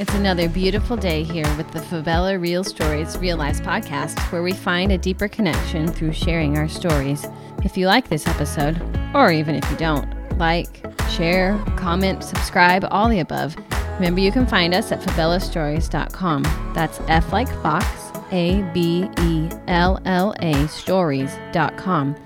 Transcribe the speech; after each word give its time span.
It's 0.00 0.14
another 0.14 0.48
beautiful 0.48 0.96
day 0.96 1.22
here 1.22 1.44
with 1.58 1.70
the 1.72 1.78
Fabella 1.82 2.38
Real 2.38 2.64
Stories 2.64 3.18
Real 3.18 3.36
Lives 3.36 3.60
podcast, 3.60 4.18
where 4.32 4.42
we 4.42 4.54
find 4.54 4.92
a 4.92 4.96
deeper 4.96 5.28
connection 5.28 5.86
through 5.86 6.14
sharing 6.14 6.56
our 6.56 6.68
stories. 6.68 7.26
If 7.64 7.76
you 7.76 7.86
like 7.86 8.08
this 8.08 8.26
episode, 8.26 8.80
or 9.14 9.30
even 9.30 9.56
if 9.56 9.70
you 9.70 9.76
don't, 9.76 10.08
like, 10.38 10.86
share, 11.10 11.62
comment, 11.76 12.24
subscribe, 12.24 12.86
all 12.90 13.10
the 13.10 13.20
above. 13.20 13.54
Remember, 13.96 14.22
you 14.22 14.32
can 14.32 14.46
find 14.46 14.72
us 14.72 14.90
at 14.90 15.02
fabellastories.com. 15.02 16.72
That's 16.74 16.98
F 17.08 17.30
like 17.30 17.48
Fox, 17.62 17.86
A 18.32 18.62
B 18.72 19.06
E 19.20 19.50
L 19.68 20.00
L 20.06 20.34
A 20.40 20.66
stories.com. 20.68 22.16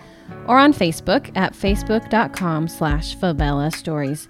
Or 0.47 0.59
on 0.59 0.73
Facebook 0.73 1.37
at 1.37 1.55
facebook.com 1.55 2.69
slash 2.69 3.17
fabella 3.17 3.73
stories. 3.73 4.29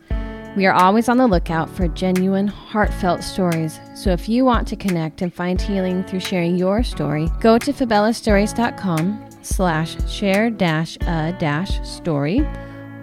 We 0.56 0.66
are 0.66 0.72
always 0.72 1.08
on 1.08 1.16
the 1.16 1.26
lookout 1.26 1.68
for 1.68 1.88
genuine, 1.88 2.46
heartfelt 2.46 3.24
stories. 3.24 3.80
So 3.96 4.10
if 4.10 4.28
you 4.28 4.44
want 4.44 4.68
to 4.68 4.76
connect 4.76 5.20
and 5.20 5.34
find 5.34 5.60
healing 5.60 6.04
through 6.04 6.20
sharing 6.20 6.54
your 6.54 6.84
story, 6.84 7.28
go 7.40 7.58
to 7.58 7.72
fabellastories.com 7.72 9.30
slash 9.42 9.96
share 10.08 10.50
dash 10.50 10.96
a 11.02 11.34
dash 11.40 11.84
story 11.86 12.46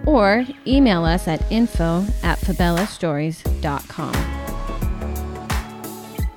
or 0.06 0.46
email 0.66 1.04
us 1.04 1.28
at 1.28 1.44
info 1.52 2.06
at 2.22 2.38
fabellastories.com. 2.38 4.12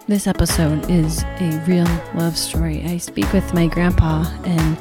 This 0.07 0.27
episode 0.27 0.91
is 0.91 1.23
a 1.23 1.63
real 1.65 1.87
love 2.13 2.37
story. 2.37 2.83
I 2.83 2.97
speak 2.97 3.31
with 3.31 3.53
my 3.53 3.67
grandpa 3.67 4.25
and 4.43 4.77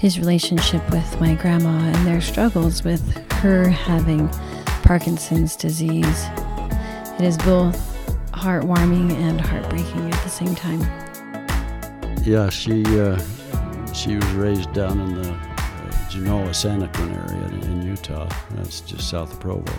his 0.00 0.18
relationship 0.18 0.82
with 0.90 1.20
my 1.20 1.34
grandma 1.36 1.70
and 1.70 2.06
their 2.06 2.20
struggles 2.20 2.82
with 2.82 3.16
her 3.34 3.68
having 3.68 4.28
Parkinson's 4.82 5.56
disease. 5.56 6.26
It 7.18 7.24
is 7.24 7.36
both 7.38 7.76
heartwarming 8.32 9.12
and 9.12 9.40
heartbreaking 9.40 10.12
at 10.12 10.22
the 10.22 10.28
same 10.28 10.54
time. 10.54 10.80
Yeah, 12.24 12.48
she 12.50 12.84
uh, 13.00 13.18
she 13.92 14.16
was 14.16 14.30
raised 14.32 14.72
down 14.72 15.00
in 15.00 15.14
the 15.22 15.30
uh, 15.30 15.90
Genola 16.10 16.50
Santaquin 16.50 17.16
area 17.16 17.70
in, 17.70 17.82
Utah. 17.82 18.28
That's 18.52 18.80
just 18.80 19.08
south 19.08 19.32
of 19.32 19.40
Provo. 19.40 19.72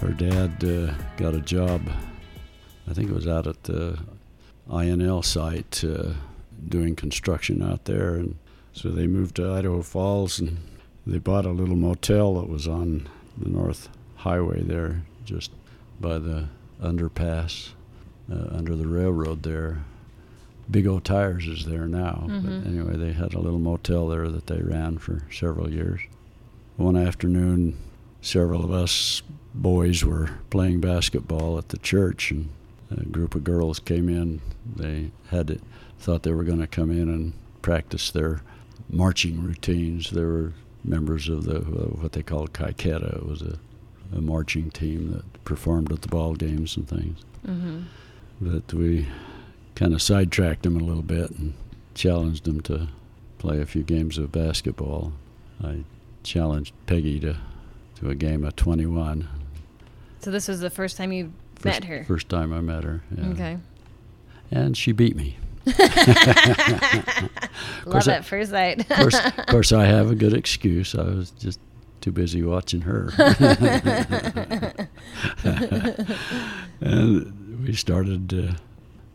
Her 0.00 0.12
dad 0.12 0.62
uh, 0.62 0.94
got 1.16 1.34
a 1.34 1.40
job, 1.40 1.82
I 2.88 2.92
think 2.92 3.10
it 3.10 3.14
was 3.14 3.26
out 3.26 3.46
at 3.46 3.64
the 3.64 3.98
INL 4.70 5.24
site 5.24 5.82
uh, 5.82 6.12
doing 6.68 6.94
construction 6.94 7.62
out 7.62 7.86
there, 7.86 8.14
and 8.14 8.36
so 8.72 8.90
they 8.90 9.06
moved 9.06 9.36
to 9.36 9.50
Idaho 9.50 9.82
Falls 9.82 10.38
and 10.38 10.58
they 11.06 11.18
bought 11.18 11.46
a 11.46 11.50
little 11.50 11.76
motel 11.76 12.34
that 12.34 12.48
was 12.48 12.68
on 12.68 13.08
the 13.38 13.48
north 13.48 13.88
highway 14.26 14.60
there, 14.62 15.02
just 15.24 15.52
by 16.00 16.18
the 16.18 16.48
underpass 16.82 17.70
uh, 18.30 18.48
under 18.50 18.74
the 18.74 18.88
railroad 18.88 19.44
there. 19.44 19.84
Big 20.68 20.86
O 20.88 20.98
Tires 20.98 21.46
is 21.46 21.64
there 21.64 21.86
now. 21.86 22.24
Mm-hmm. 22.26 22.40
But 22.40 22.66
anyway, 22.68 22.96
they 22.96 23.12
had 23.12 23.34
a 23.34 23.38
little 23.38 23.60
motel 23.60 24.08
there 24.08 24.28
that 24.28 24.48
they 24.48 24.60
ran 24.60 24.98
for 24.98 25.22
several 25.30 25.72
years. 25.72 26.00
One 26.76 26.96
afternoon, 26.96 27.78
several 28.20 28.64
of 28.64 28.72
us 28.72 29.22
boys 29.54 30.04
were 30.04 30.30
playing 30.50 30.80
basketball 30.80 31.56
at 31.56 31.68
the 31.68 31.78
church, 31.78 32.32
and 32.32 32.48
a 32.90 33.04
group 33.04 33.36
of 33.36 33.44
girls 33.44 33.78
came 33.78 34.08
in. 34.08 34.40
They 34.74 35.12
had 35.30 35.46
to, 35.46 35.60
thought 36.00 36.24
they 36.24 36.32
were 36.32 36.44
going 36.44 36.60
to 36.60 36.66
come 36.66 36.90
in 36.90 37.08
and 37.08 37.32
practice 37.62 38.10
their 38.10 38.42
marching 38.90 39.40
routines. 39.42 40.10
They 40.10 40.24
were 40.24 40.52
members 40.84 41.28
of 41.28 41.44
the 41.44 41.58
uh, 41.58 41.94
what 42.00 42.12
they 42.12 42.22
called 42.22 42.52
Kaiketa. 42.52 43.18
It 43.18 43.26
was 43.26 43.42
a 43.42 43.58
a 44.14 44.20
marching 44.20 44.70
team 44.70 45.12
that 45.12 45.44
performed 45.44 45.92
at 45.92 46.02
the 46.02 46.08
ball 46.08 46.34
games 46.34 46.76
and 46.76 46.88
things. 46.88 47.20
Mm-hmm. 47.46 47.82
But 48.40 48.72
we 48.74 49.06
kind 49.74 49.94
of 49.94 50.02
sidetracked 50.02 50.62
them 50.62 50.76
a 50.76 50.82
little 50.82 51.02
bit 51.02 51.30
and 51.30 51.54
challenged 51.94 52.44
them 52.44 52.60
to 52.62 52.88
play 53.38 53.60
a 53.60 53.66
few 53.66 53.82
games 53.82 54.18
of 54.18 54.32
basketball. 54.32 55.12
I 55.62 55.84
challenged 56.22 56.74
Peggy 56.86 57.20
to, 57.20 57.36
to 57.96 58.10
a 58.10 58.14
game 58.14 58.44
of 58.44 58.56
21. 58.56 59.28
So 60.20 60.30
this 60.30 60.48
was 60.48 60.60
the 60.60 60.70
first 60.70 60.96
time 60.96 61.12
you 61.12 61.32
first, 61.54 61.64
met 61.64 61.84
her? 61.84 62.04
First 62.04 62.28
time 62.28 62.52
I 62.52 62.60
met 62.60 62.84
her. 62.84 63.02
Yeah. 63.16 63.28
Okay. 63.28 63.58
And 64.50 64.76
she 64.76 64.92
beat 64.92 65.16
me. 65.16 65.36
Love 67.86 68.08
at 68.08 68.24
first 68.24 68.50
sight. 68.50 68.80
of, 68.80 68.96
course, 68.96 69.14
of 69.38 69.46
course, 69.46 69.72
I 69.72 69.84
have 69.86 70.10
a 70.10 70.14
good 70.14 70.32
excuse. 70.32 70.94
I 70.94 71.02
was 71.02 71.30
just 71.32 71.60
too 72.06 72.12
busy 72.12 72.40
watching 72.40 72.82
her. 72.82 73.10
and 76.80 77.64
we 77.66 77.72
started 77.72 78.32
uh, 78.32 78.52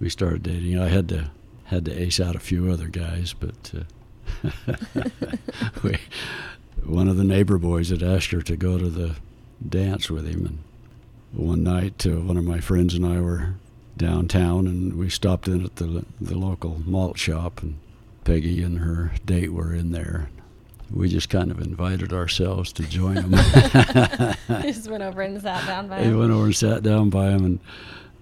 we 0.01 0.09
started 0.09 0.43
dating. 0.43 0.77
I 0.77 0.89
had 0.89 1.07
to 1.07 1.31
had 1.63 1.85
to 1.85 1.97
ace 1.97 2.19
out 2.19 2.35
a 2.35 2.39
few 2.39 2.69
other 2.69 2.89
guys, 2.89 3.33
but 3.33 3.71
uh, 4.43 4.51
we, 5.83 5.97
one 6.83 7.07
of 7.07 7.15
the 7.15 7.23
neighbor 7.23 7.57
boys 7.57 7.91
had 7.91 8.03
asked 8.03 8.31
her 8.31 8.41
to 8.41 8.57
go 8.57 8.77
to 8.77 8.89
the 8.89 9.15
dance 9.65 10.09
with 10.09 10.27
him. 10.27 10.45
And 10.45 10.59
one 11.31 11.63
night, 11.63 12.05
uh, 12.05 12.19
one 12.19 12.35
of 12.35 12.43
my 12.43 12.59
friends 12.59 12.93
and 12.93 13.05
I 13.05 13.21
were 13.21 13.53
downtown, 13.95 14.67
and 14.67 14.97
we 14.97 15.09
stopped 15.09 15.47
in 15.47 15.63
at 15.63 15.77
the 15.77 16.03
the 16.19 16.37
local 16.37 16.81
malt 16.85 17.17
shop, 17.17 17.63
and 17.63 17.79
Peggy 18.25 18.61
and 18.61 18.79
her 18.79 19.13
date 19.25 19.53
were 19.53 19.73
in 19.73 19.93
there 19.93 20.27
we 20.93 21.07
just 21.07 21.29
kind 21.29 21.51
of 21.51 21.59
invited 21.59 22.11
ourselves 22.13 22.73
to 22.73 22.83
join 22.83 23.15
them. 23.31 23.31
just 24.61 24.89
went 24.89 25.03
over 25.03 25.21
and 25.21 25.41
sat 25.41 25.65
down 25.65 25.87
by 25.87 25.99
him. 25.99 26.11
We 26.11 26.19
went 26.19 26.31
over 26.31 26.45
and 26.45 26.55
sat 26.55 26.83
down 26.83 27.09
by 27.09 27.29
him, 27.29 27.45
and 27.45 27.59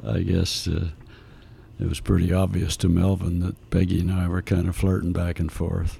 I 0.05 0.21
guess 0.21 0.67
uh, 0.67 0.89
it 1.79 1.87
was 1.87 1.99
pretty 1.99 2.31
obvious 2.33 2.77
to 2.77 2.89
Melvin 2.89 3.39
that 3.39 3.69
Peggy 3.69 3.99
and 3.99 4.11
I 4.11 4.27
were 4.27 4.41
kind 4.41 4.67
of 4.67 4.75
flirting 4.75 5.13
back 5.13 5.39
and 5.39 5.51
forth. 5.51 5.99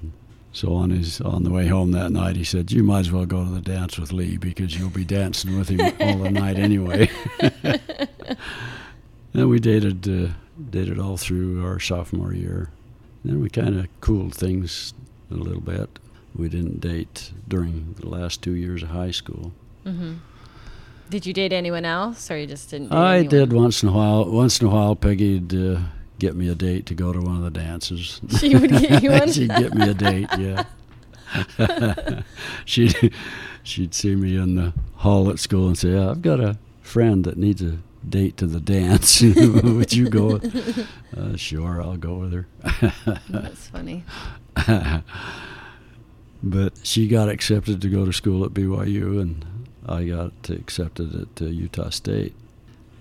So 0.52 0.74
on 0.74 0.90
his 0.90 1.20
on 1.20 1.44
the 1.44 1.50
way 1.50 1.68
home 1.68 1.92
that 1.92 2.10
night, 2.10 2.36
he 2.36 2.44
said, 2.44 2.72
"You 2.72 2.82
might 2.82 3.00
as 3.00 3.12
well 3.12 3.26
go 3.26 3.44
to 3.44 3.50
the 3.50 3.60
dance 3.60 3.98
with 3.98 4.12
Lee 4.12 4.36
because 4.36 4.76
you'll 4.76 4.90
be 4.90 5.04
dancing 5.04 5.56
with 5.56 5.68
him 5.68 5.80
all 6.00 6.18
the 6.18 6.30
night 6.30 6.58
anyway." 6.58 7.08
and 9.32 9.48
we 9.48 9.60
dated 9.60 10.08
uh, 10.08 10.32
dated 10.70 10.98
all 10.98 11.16
through 11.16 11.64
our 11.64 11.78
sophomore 11.78 12.34
year. 12.34 12.70
Then 13.24 13.40
we 13.40 13.48
kind 13.48 13.78
of 13.78 13.86
cooled 14.00 14.34
things 14.34 14.92
a 15.30 15.34
little 15.34 15.60
bit 15.60 16.00
we 16.34 16.48
didn't 16.48 16.80
date 16.80 17.32
during 17.48 17.94
the 17.98 18.08
last 18.08 18.42
two 18.42 18.52
years 18.54 18.82
of 18.82 18.90
high 18.90 19.10
school. 19.10 19.52
Mm-hmm. 19.84 20.14
Did 21.10 21.26
you 21.26 21.32
date 21.32 21.52
anyone 21.52 21.84
else, 21.84 22.30
or 22.30 22.38
you 22.38 22.46
just 22.46 22.70
didn't? 22.70 22.92
I 22.92 23.18
anyone? 23.18 23.30
did 23.30 23.52
once 23.52 23.82
in 23.82 23.88
a 23.88 23.92
while. 23.92 24.30
Once 24.30 24.60
in 24.60 24.68
a 24.68 24.70
while, 24.70 24.94
Peggy'd 24.94 25.52
uh, 25.54 25.80
get 26.20 26.36
me 26.36 26.48
a 26.48 26.54
date 26.54 26.86
to 26.86 26.94
go 26.94 27.12
to 27.12 27.20
one 27.20 27.36
of 27.36 27.42
the 27.42 27.50
dances. 27.50 28.20
She 28.38 28.54
would 28.54 28.70
get 28.70 29.02
you 29.02 29.10
one. 29.18 29.32
she'd 29.32 29.48
get 29.50 29.74
me 29.74 29.88
a 29.90 29.94
date. 29.94 30.28
Yeah. 30.38 30.64
she'd 32.64 33.12
she'd 33.64 33.94
see 33.94 34.14
me 34.14 34.36
in 34.36 34.54
the 34.54 34.72
hall 34.96 35.30
at 35.30 35.40
school 35.40 35.66
and 35.66 35.76
say, 35.76 35.96
"I've 35.98 36.22
got 36.22 36.38
a 36.40 36.58
friend 36.80 37.24
that 37.24 37.36
needs 37.36 37.60
a 37.62 37.78
date 38.08 38.36
to 38.36 38.46
the 38.46 38.60
dance. 38.60 39.20
Would 39.22 39.92
you 39.92 40.08
go?" 40.08 40.40
Uh, 41.16 41.36
sure, 41.36 41.82
I'll 41.82 41.96
go 41.96 42.14
with 42.18 42.32
her. 42.32 42.46
That's 43.28 43.66
funny 43.66 44.04
but 46.42 46.72
she 46.82 47.08
got 47.08 47.28
accepted 47.28 47.82
to 47.82 47.88
go 47.88 48.04
to 48.04 48.12
school 48.12 48.44
at 48.44 48.54
BYU, 48.54 49.20
and 49.20 49.44
I 49.86 50.04
got 50.04 50.48
accepted 50.48 51.14
at 51.14 51.42
uh, 51.42 51.46
Utah 51.46 51.90
State. 51.90 52.34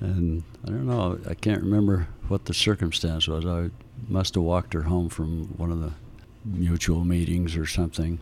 And 0.01 0.44
I 0.66 0.69
don't 0.69 0.88
know, 0.88 1.19
I 1.29 1.33
can't 1.33 1.61
remember 1.61 2.07
what 2.28 2.45
the 2.45 2.53
circumstance 2.53 3.28
was. 3.28 3.45
I 3.45 3.69
must 4.07 4.35
have 4.35 4.44
walked 4.44 4.73
her 4.73 4.83
home 4.83 5.09
from 5.09 5.45
one 5.57 5.72
of 5.72 5.81
the 5.81 5.91
mutual 6.45 7.03
meetings 7.03 7.55
or 7.55 7.66
something. 7.66 8.19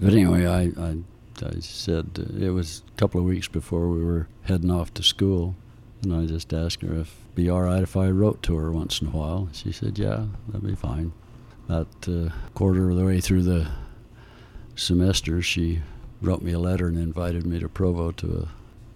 But 0.00 0.12
anyway, 0.12 0.46
I, 0.46 0.62
I, 0.80 0.96
I 1.42 1.60
said 1.60 2.10
uh, 2.18 2.44
it 2.44 2.50
was 2.50 2.82
a 2.94 2.98
couple 2.98 3.20
of 3.20 3.26
weeks 3.26 3.48
before 3.48 3.88
we 3.88 4.04
were 4.04 4.28
heading 4.42 4.70
off 4.70 4.92
to 4.94 5.02
school, 5.02 5.54
and 6.02 6.14
I 6.14 6.26
just 6.26 6.52
asked 6.52 6.82
her 6.82 6.92
if 6.92 7.14
it'd 7.24 7.34
be 7.34 7.48
all 7.48 7.62
right 7.62 7.82
if 7.82 7.96
I 7.96 8.08
wrote 8.08 8.42
to 8.44 8.56
her 8.56 8.70
once 8.70 9.00
in 9.00 9.08
a 9.08 9.10
while. 9.10 9.48
She 9.52 9.72
said, 9.72 9.98
"Yeah, 9.98 10.26
that'd 10.48 10.66
be 10.66 10.74
fine." 10.74 11.12
A 11.68 11.86
uh, 12.06 12.28
quarter 12.54 12.90
of 12.90 12.96
the 12.96 13.04
way 13.04 13.20
through 13.20 13.42
the 13.42 13.68
semester, 14.76 15.42
she 15.42 15.80
wrote 16.22 16.42
me 16.42 16.52
a 16.52 16.58
letter 16.58 16.86
and 16.86 16.98
invited 16.98 17.46
me 17.46 17.58
to 17.58 17.68
Provo 17.68 18.12
to 18.12 18.48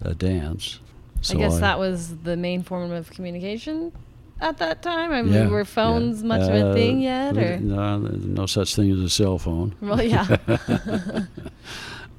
a, 0.02 0.10
a 0.10 0.14
dance. 0.14 0.80
So 1.22 1.36
I 1.36 1.40
guess 1.40 1.56
I, 1.56 1.60
that 1.60 1.78
was 1.78 2.18
the 2.18 2.36
main 2.36 2.62
form 2.62 2.92
of 2.92 3.10
communication 3.10 3.92
at 4.40 4.58
that 4.58 4.82
time. 4.82 5.12
I 5.12 5.22
mean, 5.22 5.32
yeah, 5.32 5.48
were 5.48 5.64
phones 5.64 6.22
yeah. 6.22 6.28
much 6.28 6.42
uh, 6.42 6.52
of 6.52 6.70
a 6.70 6.74
thing 6.74 7.00
yet, 7.00 7.36
or 7.36 7.58
no, 7.58 7.98
no 7.98 8.46
such 8.46 8.74
thing 8.74 8.90
as 8.90 9.00
a 9.00 9.10
cell 9.10 9.38
phone. 9.38 9.74
Well, 9.80 10.02
yeah. 10.02 10.38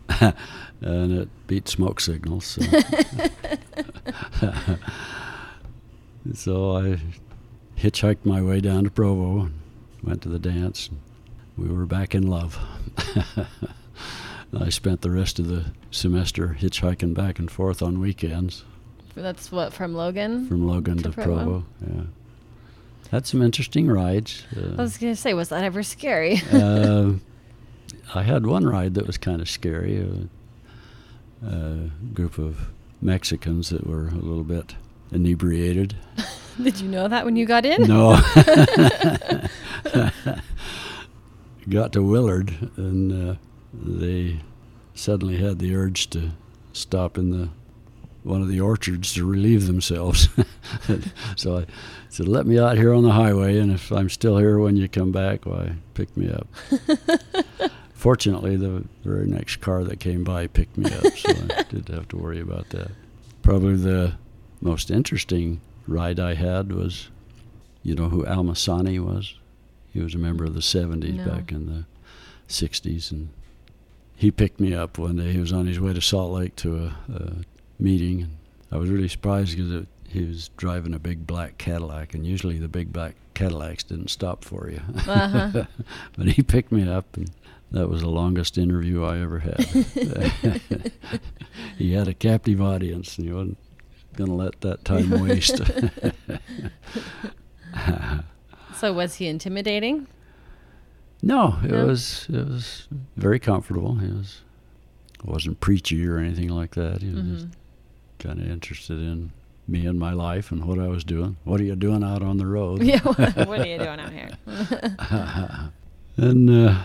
and 0.81 1.13
it 1.13 1.29
beat 1.47 1.67
smoke 1.67 1.99
signals. 1.99 2.45
So. 2.45 2.61
so 6.33 6.77
I 6.77 6.99
hitchhiked 7.77 8.25
my 8.25 8.41
way 8.41 8.61
down 8.61 8.83
to 8.83 8.91
Provo, 8.91 9.49
went 10.03 10.21
to 10.23 10.29
the 10.29 10.39
dance. 10.39 10.89
We 11.57 11.69
were 11.69 11.85
back 11.85 12.15
in 12.15 12.27
love. 12.27 12.59
I 14.59 14.69
spent 14.69 15.01
the 15.01 15.11
rest 15.11 15.39
of 15.39 15.47
the 15.47 15.65
semester 15.91 16.57
hitchhiking 16.59 17.13
back 17.13 17.39
and 17.39 17.49
forth 17.49 17.81
on 17.81 17.99
weekends. 17.99 18.63
That's 19.15 19.51
what 19.51 19.73
from 19.73 19.93
Logan. 19.95 20.47
from 20.47 20.67
Logan 20.67 20.97
To 20.97 21.03
to, 21.03 21.09
Provo? 21.11 21.33
Provo. 21.35 21.65
Yeah, 21.87 22.03
had 23.11 23.25
some 23.27 23.41
interesting 23.41 23.87
rides. 23.87 24.43
I 24.55 24.59
Uh, 24.59 24.75
was 24.77 24.97
gonna 24.97 25.15
say, 25.15 25.33
was 25.33 25.49
that 25.49 25.63
ever 25.63 25.83
scary? 25.83 26.41
uh, 26.51 27.13
I 28.13 28.23
had 28.23 28.45
one 28.45 28.65
ride 28.65 28.93
that 28.95 29.07
was 29.07 29.17
kind 29.17 29.41
of 29.41 29.49
scary. 29.49 29.97
A, 29.97 31.45
a 31.47 31.89
group 32.13 32.37
of 32.37 32.69
Mexicans 33.01 33.69
that 33.69 33.87
were 33.87 34.07
a 34.09 34.15
little 34.15 34.43
bit 34.43 34.75
inebriated. 35.11 35.95
Did 36.61 36.79
you 36.79 36.87
know 36.89 37.07
that 37.07 37.23
when 37.25 37.35
you 37.37 37.45
got 37.45 37.65
in? 37.65 37.83
No. 37.87 38.15
Got 41.69 41.93
to 41.93 42.01
Willard, 42.01 42.71
and 42.75 43.31
uh, 43.31 43.35
they 43.73 44.41
suddenly 44.93 45.37
had 45.37 45.59
the 45.59 45.75
urge 45.75 46.09
to 46.09 46.31
stop 46.73 47.17
in 47.17 47.31
the 47.31 47.49
one 48.23 48.41
of 48.41 48.47
the 48.47 48.61
orchards 48.61 49.13
to 49.13 49.25
relieve 49.25 49.65
themselves. 49.65 50.29
so 51.35 51.59
I 51.59 51.65
said, 52.09 52.27
"Let 52.27 52.45
me 52.45 52.59
out 52.59 52.77
here 52.77 52.93
on 52.93 53.03
the 53.03 53.11
highway, 53.11 53.57
and 53.57 53.71
if 53.71 53.91
I'm 53.91 54.09
still 54.09 54.37
here 54.37 54.59
when 54.59 54.75
you 54.75 54.87
come 54.87 55.11
back, 55.11 55.45
why 55.45 55.75
pick 55.93 56.15
me 56.15 56.29
up." 56.29 56.47
Fortunately, 57.93 58.55
the 58.55 58.83
very 59.03 59.27
next 59.27 59.57
car 59.57 59.83
that 59.83 59.99
came 59.99 60.23
by 60.23 60.47
picked 60.47 60.77
me 60.77 60.91
up, 60.91 61.13
so 61.15 61.29
I 61.29 61.63
didn't 61.69 61.89
have 61.89 62.07
to 62.09 62.17
worry 62.17 62.39
about 62.39 62.69
that. 62.69 62.91
Probably 63.43 63.75
the 63.75 64.13
most 64.59 64.89
interesting 64.89 65.61
ride 65.87 66.19
I 66.19 66.33
had 66.33 66.71
was, 66.71 67.09
you 67.83 67.93
know 67.93 68.09
who 68.09 68.25
Alma 68.25 68.55
Sonne 68.55 69.05
was? 69.05 69.35
He 69.91 69.99
was 69.99 70.15
a 70.15 70.17
member 70.17 70.45
of 70.45 70.53
the 70.53 70.61
70s 70.61 71.15
No. 71.15 71.25
back 71.25 71.51
in 71.51 71.65
the 71.65 71.85
60s, 72.47 73.11
and 73.11 73.29
he 74.15 74.31
picked 74.31 74.59
me 74.59 74.73
up 74.73 74.97
one 74.97 75.17
day. 75.17 75.31
He 75.31 75.39
was 75.39 75.51
on 75.51 75.67
his 75.67 75.79
way 75.79 75.93
to 75.93 76.01
Salt 76.01 76.31
Lake 76.31 76.55
to 76.57 76.77
a, 76.77 76.95
a 77.13 77.31
meeting. 77.79 78.21
And 78.21 78.37
I 78.71 78.77
was 78.77 78.89
really 78.89 79.07
surprised 79.09 79.57
because 79.57 79.85
he 80.07 80.23
was 80.25 80.49
driving 80.57 80.93
a 80.93 80.99
big 80.99 81.25
black 81.25 81.57
Cadillac, 81.57 82.13
and 82.13 82.25
usually 82.25 82.57
the 82.59 82.67
big 82.67 82.93
black 82.93 83.15
Cadillacs 83.33 83.83
didn't 83.83 84.09
stop 84.09 84.43
for 84.45 84.69
you. 84.69 84.81
Uh-huh. 85.07 85.65
but 86.17 86.27
he 86.27 86.43
picked 86.43 86.71
me 86.71 86.87
up, 86.89 87.17
and 87.17 87.31
that 87.71 87.89
was 87.89 88.01
the 88.01 88.09
longest 88.09 88.57
interview 88.57 89.03
I 89.03 89.19
ever 89.21 89.39
had. 89.39 89.65
he 91.77 91.93
had 91.93 92.07
a 92.07 92.13
captive 92.13 92.61
audience, 92.61 93.17
and 93.17 93.27
he 93.27 93.33
wasn't 93.33 93.57
going 94.15 94.29
to 94.29 94.35
let 94.35 94.61
that 94.61 94.83
time 94.85 95.09
waste. 95.21 95.61
So 98.81 98.91
was 98.91 99.15
he 99.15 99.27
intimidating? 99.27 100.07
no, 101.21 101.59
it 101.63 101.69
No? 101.69 101.85
was 101.85 102.25
it 102.29 102.47
was 102.47 102.87
very 103.15 103.37
comfortable. 103.39 103.95
He 103.97 104.07
was 104.07 104.41
wasn't 105.23 105.59
preachy 105.59 106.03
or 106.07 106.17
anything 106.17 106.49
like 106.49 106.73
that. 106.73 107.03
He 107.03 107.09
was 107.13 107.23
just 107.23 107.45
Mhm. 107.45 107.51
kind 108.17 108.39
of 108.41 108.47
interested 108.49 108.99
in 108.99 109.31
me 109.67 109.85
and 109.85 109.99
my 109.99 110.13
life 110.13 110.51
and 110.51 110.65
what 110.65 110.79
I 110.79 110.87
was 110.87 111.03
doing. 111.03 111.37
What 111.43 111.61
are 111.61 111.63
you 111.63 111.75
doing 111.75 112.03
out 112.03 112.23
on 112.23 112.37
the 112.37 112.47
road? 112.47 112.81
Yeah. 112.91 112.99
What 113.03 113.59
are 113.59 113.67
you 113.67 113.77
doing 113.77 113.99
out 113.99 114.11
here? 114.11 114.31
and 116.17 116.49
uh, 116.49 116.81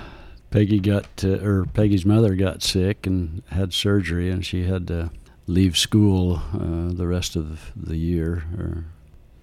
Peggy 0.50 0.81
got, 0.81 1.06
uh, 1.25 1.38
or 1.43 1.64
Peggy's 1.64 2.04
mother 2.04 2.34
got 2.34 2.62
sick 2.62 3.06
and 3.06 3.43
had 3.50 3.72
surgery, 3.72 4.31
and 4.31 4.44
she 4.44 4.64
had 4.64 4.87
to 4.88 5.10
leave 5.46 5.78
school 5.78 6.43
uh, 6.52 6.93
the 6.93 7.06
rest 7.06 7.37
of 7.37 7.72
the 7.75 7.96
year. 7.96 8.44
Or, 8.58 8.84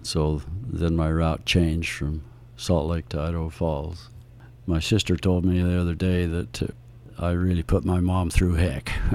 so 0.04 0.44
then 0.72 0.96
my 0.96 1.12
route 1.12 1.46
changed 1.48 1.92
from 1.94 2.22
Salt 2.58 2.88
Lake 2.88 3.10
to 3.10 3.20
Idaho 3.20 3.50
Falls. 3.50 4.10
My 4.66 4.80
sister 4.80 5.16
told 5.18 5.44
me 5.46 5.62
the 5.62 5.80
other 5.80 5.96
day 5.96 6.26
that 6.26 6.64
uh, 6.64 6.68
I 7.20 7.32
really 7.32 7.64
put 7.64 7.84
my 7.86 8.00
mom 8.00 8.30
through 8.30 8.54
heck. 8.56 8.92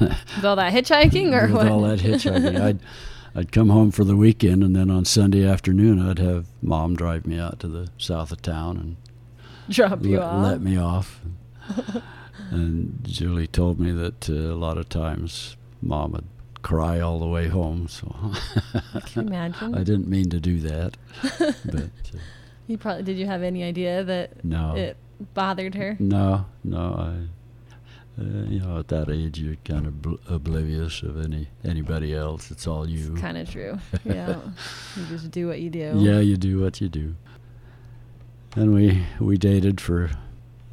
With 0.00 0.44
all 0.44 0.56
that 0.56 0.72
hitchhiking 0.72 1.32
or 1.32 1.46
With 1.46 1.54
what? 1.56 1.68
all 1.68 1.80
that 1.82 2.00
hitchhiking. 2.00 2.60
I'd, 2.60 2.78
I'd 3.34 3.52
come 3.52 3.70
home 3.70 3.90
for 3.90 4.04
the 4.04 4.16
weekend, 4.16 4.62
and 4.62 4.76
then 4.76 4.90
on 4.90 5.04
Sunday 5.06 5.46
afternoon, 5.46 5.98
I'd 6.00 6.18
have 6.18 6.46
mom 6.60 6.94
drive 6.96 7.26
me 7.26 7.38
out 7.38 7.60
to 7.60 7.68
the 7.68 7.88
south 7.96 8.30
of 8.32 8.42
town 8.42 8.76
and 8.76 8.96
Drop 9.70 10.04
you 10.04 10.18
let, 10.18 10.22
off. 10.22 10.44
let 10.44 10.60
me 10.60 10.76
off. 10.76 11.20
and 12.50 12.98
Julie 13.04 13.46
told 13.46 13.80
me 13.80 13.90
that 13.92 14.28
uh, 14.28 14.32
a 14.34 14.56
lot 14.56 14.76
of 14.76 14.88
times 14.88 15.56
mom 15.80 16.12
would 16.12 16.26
cry 16.62 17.00
all 17.00 17.18
the 17.18 17.26
way 17.26 17.48
home. 17.48 17.88
So 17.88 18.14
Can 19.06 19.28
imagine? 19.28 19.74
I 19.80 19.82
didn't 19.84 20.08
mean 20.08 20.30
to 20.30 20.40
do 20.40 20.60
that, 20.60 20.96
but 21.64 21.82
uh, 22.14 22.18
You 22.66 22.78
probably 22.78 23.02
did. 23.02 23.18
You 23.18 23.26
have 23.26 23.42
any 23.42 23.62
idea 23.62 24.04
that 24.04 24.44
no, 24.44 24.74
it 24.76 24.96
bothered 25.34 25.74
her? 25.74 25.96
no, 25.98 26.46
no. 26.64 26.78
I, 26.78 27.28
uh, 28.20 28.24
you 28.46 28.60
know, 28.60 28.78
at 28.78 28.88
that 28.88 29.08
age, 29.08 29.38
you're 29.40 29.56
kind 29.64 29.86
of 29.86 30.02
bl- 30.02 30.16
oblivious 30.28 31.02
of 31.02 31.18
any 31.18 31.48
anybody 31.64 32.14
else. 32.14 32.50
It's 32.50 32.66
all 32.66 32.88
you. 32.88 33.14
Kind 33.14 33.38
of 33.38 33.50
true. 33.50 33.78
Yeah. 34.04 34.36
you 34.96 35.06
just 35.06 35.30
do 35.30 35.48
what 35.48 35.60
you 35.60 35.70
do. 35.70 35.94
Yeah, 35.96 36.20
you 36.20 36.36
do 36.36 36.60
what 36.60 36.80
you 36.80 36.88
do. 36.88 37.14
And 38.54 38.74
we 38.74 39.04
we 39.18 39.38
dated 39.38 39.80
for 39.80 40.10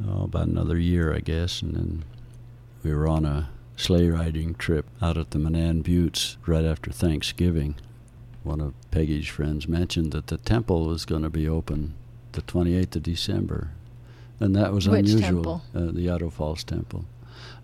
oh, 0.05 0.23
about 0.23 0.47
another 0.47 0.77
year, 0.77 1.15
I 1.15 1.19
guess, 1.19 1.61
and 1.61 1.73
then 1.75 2.03
we 2.83 2.93
were 2.93 3.07
on 3.07 3.23
a 3.23 3.49
sleigh 3.79 4.09
riding 4.09 4.53
trip 4.55 4.85
out 5.01 5.17
at 5.17 5.31
the 5.31 5.39
Menan 5.39 5.81
Buttes 5.81 6.35
right 6.45 6.65
after 6.65 6.91
Thanksgiving. 6.91 7.75
One 8.43 8.59
of 8.59 8.73
Peggy's 8.91 9.27
friends 9.27 9.69
mentioned 9.69 10.11
that 10.11 10.27
the 10.27 10.37
temple 10.37 10.85
was 10.85 11.05
going 11.05 11.21
to 11.23 11.29
be 11.29 11.47
open 11.47 11.95
the 12.33 12.41
28th 12.41 12.97
of 12.97 13.03
December, 13.03 13.71
and 14.39 14.55
that 14.55 14.73
was 14.73 14.87
Which 14.87 15.09
unusual. 15.09 15.63
Uh, 15.73 15.91
the 15.91 16.09
Idaho 16.09 16.29
Falls 16.29 16.63
Temple, 16.63 17.05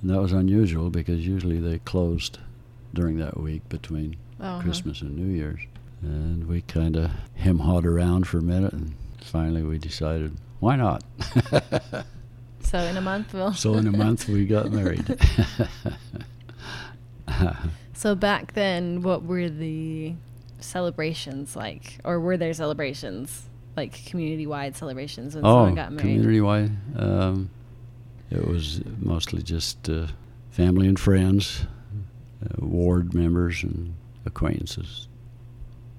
and 0.02 0.10
that 0.10 0.22
was 0.22 0.32
unusual 0.32 0.90
because 0.90 1.28
usually 1.28 1.60
they 1.60 1.80
closed 1.80 2.40
during 2.94 3.18
that 3.18 3.38
week 3.38 3.68
between 3.68 4.16
uh-huh. 4.40 4.62
Christmas 4.62 5.02
and 5.02 5.16
New 5.16 5.36
Year's. 5.36 5.62
And 6.02 6.48
we 6.48 6.62
kind 6.62 6.96
of 6.96 7.12
hem 7.36 7.60
hawed 7.60 7.86
around 7.86 8.28
for 8.28 8.38
a 8.38 8.44
minute, 8.44 8.74
and 8.74 8.96
finally 9.22 9.64
we 9.64 9.78
decided, 9.78 10.38
why 10.60 10.78
not? 10.78 11.04
So 12.66 12.80
in 12.80 12.98
a 12.98 13.02
month, 13.02 13.34
we'll. 13.34 13.54
so 13.54 13.76
in 13.76 13.88
a 13.88 13.92
month 13.92 14.28
we 14.28 14.46
got 14.46 14.72
married. 14.72 15.06
So 17.94 18.14
back 18.14 18.54
then, 18.54 19.02
what 19.02 19.24
were 19.24 19.50
the 19.50 20.14
celebrations 20.60 21.56
like, 21.56 21.98
or 22.04 22.20
were 22.20 22.36
there 22.36 22.54
celebrations 22.54 23.44
like 23.78 24.06
community-wide 24.06 24.76
celebrations 24.76 25.34
when 25.34 25.46
oh, 25.46 25.50
someone 25.50 25.76
got 25.76 25.92
married? 25.92 26.02
community 26.02 26.42
wide. 26.42 26.72
Um, 26.98 27.50
it 28.30 28.46
was 28.46 28.82
mostly 29.00 29.42
just 29.42 29.90
uh, 29.90 30.08
family 30.52 30.88
and 30.88 31.00
friends, 31.00 31.66
uh, 32.44 32.66
ward 32.66 33.14
members 33.14 33.64
and 33.64 33.96
acquaintances, 34.26 35.08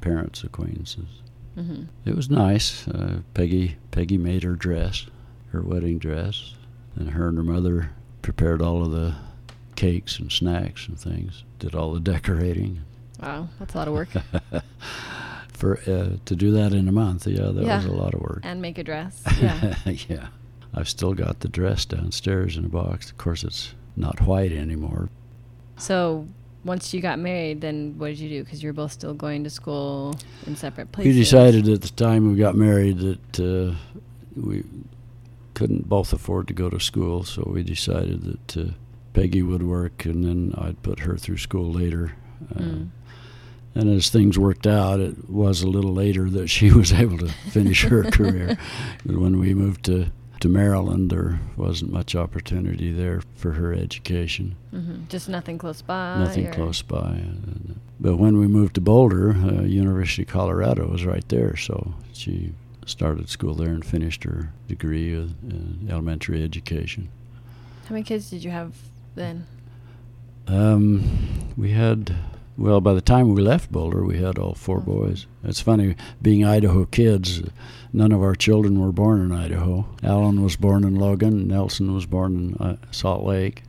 parents' 0.03 0.45
acquaintances. 0.45 1.23
hmm 1.55 1.85
It 2.05 2.15
was 2.15 2.29
nice. 2.29 2.87
Uh, 2.89 3.21
Peggy 3.33 3.77
Peggy 3.91 4.19
made 4.19 4.43
her 4.43 4.55
dress, 4.55 5.07
her 5.53 5.63
wedding 5.63 5.99
dress, 5.99 6.55
and 6.97 7.11
her 7.11 7.29
and 7.29 7.37
her 7.39 7.45
mother 7.45 7.91
prepared 8.23 8.61
all 8.63 8.83
of 8.85 8.91
the 8.91 9.15
cakes 9.77 10.19
and 10.19 10.33
snacks 10.33 10.89
and 10.89 10.99
things. 10.99 11.45
Did 11.59 11.75
all 11.75 11.93
the 11.93 12.01
decorating. 12.01 12.83
Wow, 13.23 13.49
that's 13.59 13.75
a 13.75 13.79
lot 13.79 13.89
of 13.89 13.95
work. 13.95 14.09
For 15.53 15.79
uh, 15.87 16.17
to 16.27 16.37
do 16.37 16.51
that 16.53 16.73
in 16.75 16.87
a 16.89 16.93
month, 16.93 17.27
yeah, 17.27 17.47
that 17.51 17.65
Yeah. 17.65 17.77
was 17.79 17.87
a 17.87 17.93
lot 17.93 18.13
of 18.15 18.21
work. 18.21 18.41
and 18.43 18.61
make 18.61 18.77
a 18.79 18.85
dress. 18.85 19.23
Yeah. 19.41 19.75
yeah, 19.87 20.27
I've 20.75 20.89
still 20.89 21.15
got 21.15 21.41
the 21.41 21.49
dress 21.49 21.85
downstairs 21.87 22.57
in 22.59 22.67
a 22.67 22.69
box. 22.69 23.11
Of 23.11 23.17
course, 23.17 23.43
it's 23.43 23.73
not 23.97 24.21
white 24.21 24.53
anymore. 24.53 25.09
so 25.79 26.27
once 26.65 26.93
you 26.93 27.01
got 27.01 27.19
married, 27.19 27.61
then 27.61 27.95
what 27.97 28.09
did 28.09 28.19
you 28.19 28.29
do? 28.29 28.45
Because 28.45 28.61
you 28.63 28.69
were 28.69 28.73
both 28.75 28.91
still 28.93 29.15
going 29.15 29.45
to 29.45 29.51
school 29.51 30.15
in 30.47 30.57
separate 30.57 30.91
places. 30.93 31.15
We 31.15 31.21
decided 31.21 31.69
at 31.69 31.81
the 31.81 31.89
time 31.91 32.29
we 32.33 32.37
got 32.37 32.57
married 32.57 32.99
that 32.99 33.41
uh, 33.41 33.77
we 34.35 34.65
couldn't 35.57 35.89
both 35.89 36.13
afford 36.13 36.47
to 36.49 36.55
go 36.55 36.69
to 36.71 36.79
school, 36.79 37.25
so 37.25 37.43
we 37.55 37.63
decided 37.63 38.23
that 38.23 38.57
uh, 38.57 38.71
Peggy 39.15 39.43
would 39.43 39.63
work 39.63 40.05
and 40.05 40.23
then 40.25 40.55
I'd 40.57 40.83
put 40.83 41.01
her 41.01 41.17
through 41.17 41.39
school 41.39 41.73
later. 41.73 42.13
Uh, 42.55 42.61
Mm. 42.61 42.89
And 43.79 43.91
as 43.95 44.09
things 44.09 44.39
worked 44.39 44.67
out, 44.67 45.01
it 45.01 45.29
was 45.29 45.61
a 45.63 45.69
little 45.69 45.93
later 45.93 46.31
that 46.37 46.49
she 46.49 46.71
was 46.73 46.93
able 46.95 47.19
to 47.19 47.29
finish 47.53 47.83
her 47.85 48.03
career. 48.19 48.57
But 49.05 49.19
when 49.19 49.39
we 49.39 49.53
moved 49.53 49.85
to, 49.85 50.07
to 50.41 50.49
Maryland, 50.49 51.11
there 51.11 51.39
wasn't 51.59 51.93
much 51.93 52.15
opportunity 52.15 52.91
there 52.93 53.21
for 53.35 53.53
her 53.53 53.75
education. 53.75 54.57
hmm 54.71 55.05
Just 55.11 55.29
nothing 55.29 55.59
close 55.59 55.83
by. 55.83 56.19
Nothing 56.21 56.47
or- 56.49 56.53
close 56.55 56.81
by. 56.83 57.21
But 58.01 58.17
when 58.17 58.39
we 58.39 58.47
moved 58.47 58.75
to 58.77 58.81
Boulder, 58.81 59.33
uh, 59.33 59.63
University 59.65 60.23
of 60.23 60.29
Colorado 60.29 60.89
was 60.89 61.05
right 61.05 61.27
there, 61.29 61.55
so 61.57 61.93
she 62.15 62.53
started 62.87 63.29
school 63.29 63.55
there 63.55 63.69
and 63.69 63.85
finished 63.85 64.25
her 64.25 64.53
degree 64.69 65.13
of 65.15 65.33
uh, 65.33 65.57
elementary 65.93 66.43
education. 66.43 67.09
How 67.89 67.93
many 67.93 68.05
kids 68.05 68.31
did 68.31 68.43
you 68.43 68.51
have 68.51 68.75
then? 69.15 69.47
Um, 70.47 71.53
we 71.57 71.73
had, 71.73 72.15
well, 72.57 72.81
by 72.81 72.95
the 72.95 73.01
time 73.01 73.35
we 73.35 73.43
left 73.43 73.71
Boulder, 73.73 74.05
we 74.05 74.19
had 74.19 74.39
all 74.39 74.55
four 74.55 74.79
Oh. 74.79 74.81
boys. 74.81 75.27
It's 75.45 75.61
funny, 75.61 75.97
being 76.23 76.45
Idaho 76.45 76.85
kids, 76.87 77.43
none 77.93 78.13
of 78.13 78.23
our 78.23 78.35
children 78.35 78.81
were 78.81 78.93
born 78.93 79.21
in 79.21 79.33
Idaho. 79.33 79.87
Alan 80.03 80.43
was 80.43 80.57
born 80.57 80.85
in 80.85 80.95
Logan, 80.97 81.49
Nelson 81.49 81.93
was 81.95 82.07
born 82.07 82.35
in 82.61 82.67
uh, 82.67 82.77
Salt 82.93 83.25
Lake, 83.25 83.63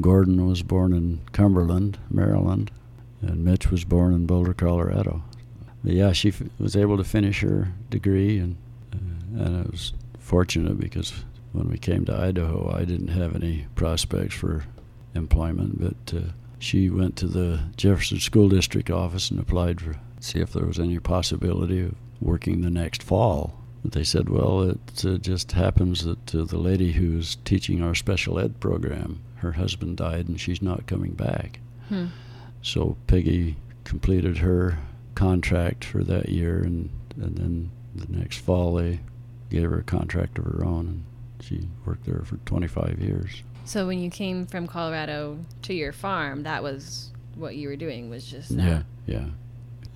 Gordon 0.00 0.46
was 0.46 0.62
born 0.62 0.92
in 0.94 1.20
Cumberland, 1.32 1.98
Maryland, 2.10 2.70
and 3.20 3.44
Mitch 3.44 3.70
was 3.70 3.84
born 3.84 4.14
in 4.14 4.24
Boulder, 4.26 4.54
Colorado. 4.54 5.22
But 5.84 5.94
yeah, 5.94 6.12
she 6.12 6.28
f- 6.28 6.42
was 6.58 6.76
able 6.76 6.96
to 6.96 7.04
finish 7.04 7.40
her 7.40 7.72
degree, 7.90 8.38
and 8.38 8.56
uh, 8.92 9.44
and 9.44 9.56
I 9.66 9.70
was 9.70 9.92
fortunate 10.18 10.78
because 10.78 11.12
when 11.52 11.68
we 11.68 11.78
came 11.78 12.04
to 12.06 12.16
Idaho, 12.16 12.72
I 12.74 12.84
didn't 12.84 13.08
have 13.08 13.34
any 13.34 13.66
prospects 13.74 14.34
for 14.34 14.64
employment, 15.14 15.80
but 15.80 16.16
uh, 16.16 16.32
she 16.58 16.88
went 16.88 17.16
to 17.16 17.26
the 17.26 17.60
Jefferson 17.76 18.20
School 18.20 18.48
District 18.48 18.90
office 18.90 19.30
and 19.30 19.40
applied 19.40 19.80
for 19.80 19.96
see 20.20 20.40
if 20.40 20.52
there 20.52 20.66
was 20.66 20.78
any 20.78 20.98
possibility 21.00 21.80
of 21.80 21.94
working 22.20 22.60
the 22.60 22.70
next 22.70 23.02
fall. 23.02 23.58
But 23.82 23.92
they 23.92 24.04
said, 24.04 24.28
well, 24.28 24.62
it 24.62 25.04
uh, 25.04 25.18
just 25.18 25.52
happens 25.52 26.04
that 26.04 26.34
uh, 26.34 26.44
the 26.44 26.58
lady 26.58 26.92
who's 26.92 27.36
teaching 27.44 27.82
our 27.82 27.96
special 27.96 28.38
ed 28.38 28.60
program, 28.60 29.20
her 29.36 29.52
husband 29.52 29.96
died 29.96 30.28
and 30.28 30.40
she's 30.40 30.62
not 30.62 30.86
coming 30.86 31.12
back. 31.12 31.58
Hmm. 31.88 32.06
So 32.62 32.96
Peggy 33.08 33.56
completed 33.82 34.38
her 34.38 34.78
contract 35.14 35.84
for 35.84 36.02
that 36.04 36.28
year, 36.28 36.62
and, 36.62 36.90
and 37.16 37.36
then 37.36 37.70
the 37.94 38.18
next 38.18 38.38
fall 38.38 38.74
they 38.74 39.00
gave 39.50 39.70
her 39.70 39.78
a 39.78 39.84
contract 39.84 40.38
of 40.38 40.44
her 40.44 40.64
own, 40.64 40.86
and 40.88 41.04
she 41.40 41.68
worked 41.84 42.04
there 42.06 42.22
for 42.24 42.36
25 42.38 42.98
years. 43.00 43.42
So 43.64 43.86
when 43.86 44.00
you 44.00 44.10
came 44.10 44.46
from 44.46 44.66
Colorado 44.66 45.38
to 45.62 45.74
your 45.74 45.92
farm, 45.92 46.42
that 46.44 46.62
was 46.62 47.10
what 47.36 47.56
you 47.56 47.68
were 47.68 47.76
doing 47.76 48.10
was 48.10 48.24
just 48.24 48.56
that. 48.56 48.62
Yeah, 48.62 48.82
yeah. 49.06 49.26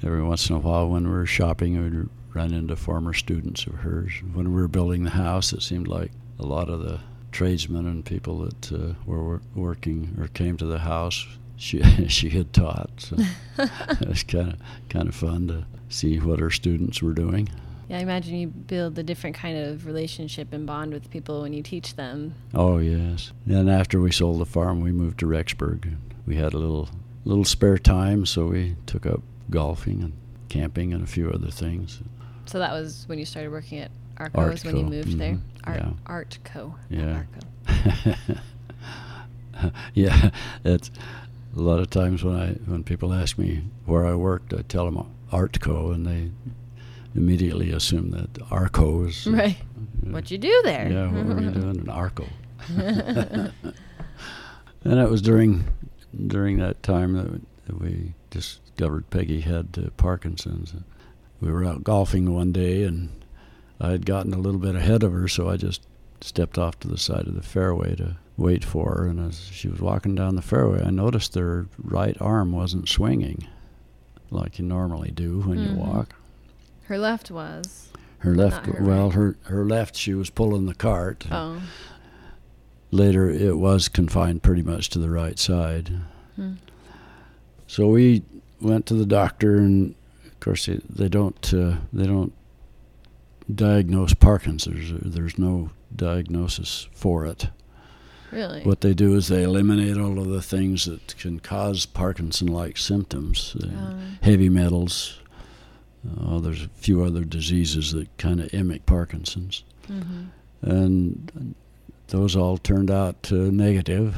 Every 0.02 0.23
once 0.23 0.49
in 0.49 0.56
a 0.56 0.58
while, 0.58 0.88
when 0.88 1.04
we 1.04 1.11
were 1.11 1.26
shopping, 1.26 1.82
we'd 1.82 2.08
run 2.35 2.52
into 2.52 2.76
former 2.76 3.14
students 3.14 3.66
of 3.66 3.75
hers. 3.76 4.12
When 4.35 4.54
we 4.54 4.61
were 4.61 4.68
building 4.68 5.04
the 5.04 5.11
house, 5.11 5.52
it 5.52 5.62
seemed 5.62 5.88
like 5.88 6.12
a 6.38 6.44
lot 6.44 6.68
of 6.68 6.80
the 6.80 7.00
tradesmen 7.32 7.87
and 7.87 8.04
people 8.04 8.38
that 8.38 8.73
uh, 8.73 8.94
were 9.06 9.40
working 9.54 10.16
or 10.20 10.28
came 10.28 10.56
to 10.58 10.66
the 10.66 10.78
house, 10.78 11.26
she 11.56 11.82
she 12.08 12.28
had 12.30 12.52
taught. 12.52 12.90
So 12.98 13.16
it 13.58 14.08
was 14.08 14.22
kind 14.22 14.52
of 14.52 14.58
kind 14.88 15.08
of 15.08 15.14
fun 15.14 15.48
to 15.48 15.66
see 15.88 16.18
what 16.18 16.40
her 16.40 16.50
students 16.50 17.02
were 17.02 17.12
doing. 17.12 17.48
Yeah, 17.88 17.98
I 17.98 18.00
imagine 18.00 18.34
you 18.34 18.48
build 18.48 18.98
a 18.98 19.02
different 19.04 19.36
kind 19.36 19.56
of 19.56 19.86
relationship 19.86 20.52
and 20.52 20.66
bond 20.66 20.92
with 20.92 21.08
people 21.10 21.42
when 21.42 21.52
you 21.52 21.62
teach 21.62 21.94
them. 21.94 22.34
Oh 22.54 22.78
yes. 22.78 23.32
And 23.46 23.70
after 23.70 24.00
we 24.00 24.10
sold 24.10 24.40
the 24.40 24.46
farm, 24.46 24.80
we 24.80 24.90
moved 24.92 25.20
to 25.20 25.26
Rexburg. 25.26 25.96
We 26.26 26.36
had 26.36 26.52
a 26.52 26.58
little 26.58 26.88
little 27.25 27.44
spare 27.44 27.78
time, 27.78 28.26
so 28.26 28.46
we 28.46 28.76
took 28.86 29.06
up 29.06 29.22
golfing 29.50 30.02
and 30.02 30.12
camping 30.48 30.92
and 30.92 31.04
a 31.04 31.06
few 31.06 31.30
other 31.30 31.50
things. 31.50 32.00
So 32.46 32.58
that 32.58 32.72
was 32.72 33.04
when 33.06 33.18
you 33.18 33.25
started 33.25 33.50
working 33.50 33.78
at 33.78 33.90
Arco, 34.16 34.48
is 34.48 34.64
when 34.64 34.76
you 34.76 34.84
moved 34.84 35.18
there? 35.18 35.34
mhm, 35.34 35.40
Art, 35.64 36.38
yeah. 36.46 36.52
Artco. 36.54 36.75
Yeah. 36.88 37.22
Arco. 37.68 38.40
yeah, 39.94 40.30
it's 40.64 40.90
a 41.56 41.60
lot 41.60 41.80
of 41.80 41.88
times 41.90 42.22
when 42.22 42.36
I 42.36 42.52
when 42.70 42.84
people 42.84 43.12
ask 43.12 43.38
me 43.38 43.62
where 43.86 44.06
I 44.06 44.14
worked, 44.14 44.52
I 44.52 44.62
tell 44.62 44.84
them 44.90 45.06
Artco, 45.32 45.92
and 45.94 46.06
they 46.06 46.30
immediately 47.14 47.70
assume 47.70 48.10
that 48.10 48.38
Arco 48.50 49.04
is 49.04 49.26
Right. 49.26 49.56
uh, 50.06 50.10
What 50.10 50.30
you 50.30 50.38
do 50.38 50.60
there? 50.64 50.88
Yeah, 50.90 51.10
what 51.10 51.25
were 51.26 51.40
you 51.42 51.50
doing 51.60 51.76
in 51.76 51.88
Arco? 51.88 52.26
and 52.68 53.52
it 54.84 55.10
was 55.10 55.22
during 55.22 55.64
during 56.26 56.58
that 56.58 56.82
time 56.82 57.12
that, 57.14 57.40
that 57.66 57.80
we 57.80 58.14
discovered 58.30 59.08
Peggy 59.10 59.40
had 59.40 59.68
uh, 59.78 59.90
Parkinson's. 59.96 60.75
We 61.40 61.50
were 61.50 61.64
out 61.64 61.84
golfing 61.84 62.32
one 62.32 62.52
day, 62.52 62.82
and 62.84 63.10
I 63.80 63.90
had 63.90 64.06
gotten 64.06 64.32
a 64.32 64.38
little 64.38 64.60
bit 64.60 64.75
ahead 64.75 65.02
of 65.02 65.12
her, 65.12 65.28
so 65.28 65.50
I 65.50 65.56
just 65.58 65.86
stepped 66.22 66.56
off 66.58 66.78
to 66.80 66.88
the 66.88 66.96
side 66.96 67.26
of 67.26 67.34
the 67.34 67.42
fairway 67.42 67.94
to 67.96 68.16
wait 68.36 68.64
for 68.64 68.94
her. 68.96 69.06
And 69.06 69.20
as 69.20 69.46
she 69.50 69.68
was 69.68 69.80
walking 69.80 70.14
down 70.14 70.36
the 70.36 70.42
fairway, 70.42 70.82
I 70.84 70.90
noticed 70.90 71.34
her 71.34 71.66
right 71.82 72.16
arm 72.20 72.52
wasn't 72.52 72.88
swinging 72.88 73.46
like 74.30 74.58
you 74.58 74.64
normally 74.64 75.10
do 75.10 75.40
when 75.40 75.58
Mhm. 75.58 75.70
you 75.70 75.76
walk. 75.76 76.14
Her 76.84 76.98
left 76.98 77.30
was. 77.30 77.88
Her 78.18 78.34
left, 78.34 78.66
her 78.66 78.82
well, 78.82 79.06
right. 79.06 79.14
her 79.14 79.36
her 79.44 79.64
left, 79.64 79.96
she 79.96 80.14
was 80.14 80.30
pulling 80.30 80.66
the 80.66 80.74
cart. 80.74 81.26
Oh. 81.30 81.60
Later, 82.90 83.28
it 83.30 83.58
was 83.58 83.88
confined 83.88 84.42
pretty 84.42 84.62
much 84.62 84.88
to 84.90 84.98
the 84.98 85.10
right 85.10 85.38
side. 85.38 85.90
Hmm. 86.36 86.54
So 87.66 87.88
we 87.88 88.22
went 88.60 88.86
to 88.86 88.94
the 88.94 89.06
doctor, 89.06 89.56
and 89.56 89.94
of 90.24 90.40
course, 90.40 90.66
they, 90.66 90.80
they 90.88 91.08
don't 91.08 91.52
uh, 91.54 91.76
they 91.92 92.06
don't 92.06 92.32
diagnose 93.52 94.14
Parkinson's. 94.14 94.90
There- 94.90 95.00
There's 95.10 95.38
no 95.38 95.70
diagnosis 95.94 96.88
for 96.92 97.26
it. 97.26 97.48
Really? 98.36 98.62
What 98.64 98.82
they 98.82 98.92
do 98.92 99.16
is 99.16 99.28
they 99.28 99.44
eliminate 99.44 99.96
all 99.96 100.18
of 100.18 100.28
the 100.28 100.42
things 100.42 100.84
that 100.84 101.16
can 101.16 101.40
cause 101.40 101.86
Parkinson-like 101.86 102.76
symptoms, 102.76 103.56
uh, 103.62 103.66
Um, 103.66 104.18
heavy 104.20 104.50
metals. 104.50 105.20
Uh, 106.20 106.38
there's 106.40 106.62
a 106.62 106.68
few 106.68 107.02
other 107.02 107.24
diseases 107.24 107.92
that 107.92 108.14
kind 108.18 108.40
of 108.40 108.52
mimic 108.52 108.84
Parkinson's 108.84 109.64
mhm. 109.88 110.26
and 110.60 111.54
those 112.08 112.36
all 112.36 112.58
turned 112.58 112.90
out 112.90 113.32
uh, 113.32 113.36
negative. 113.50 114.16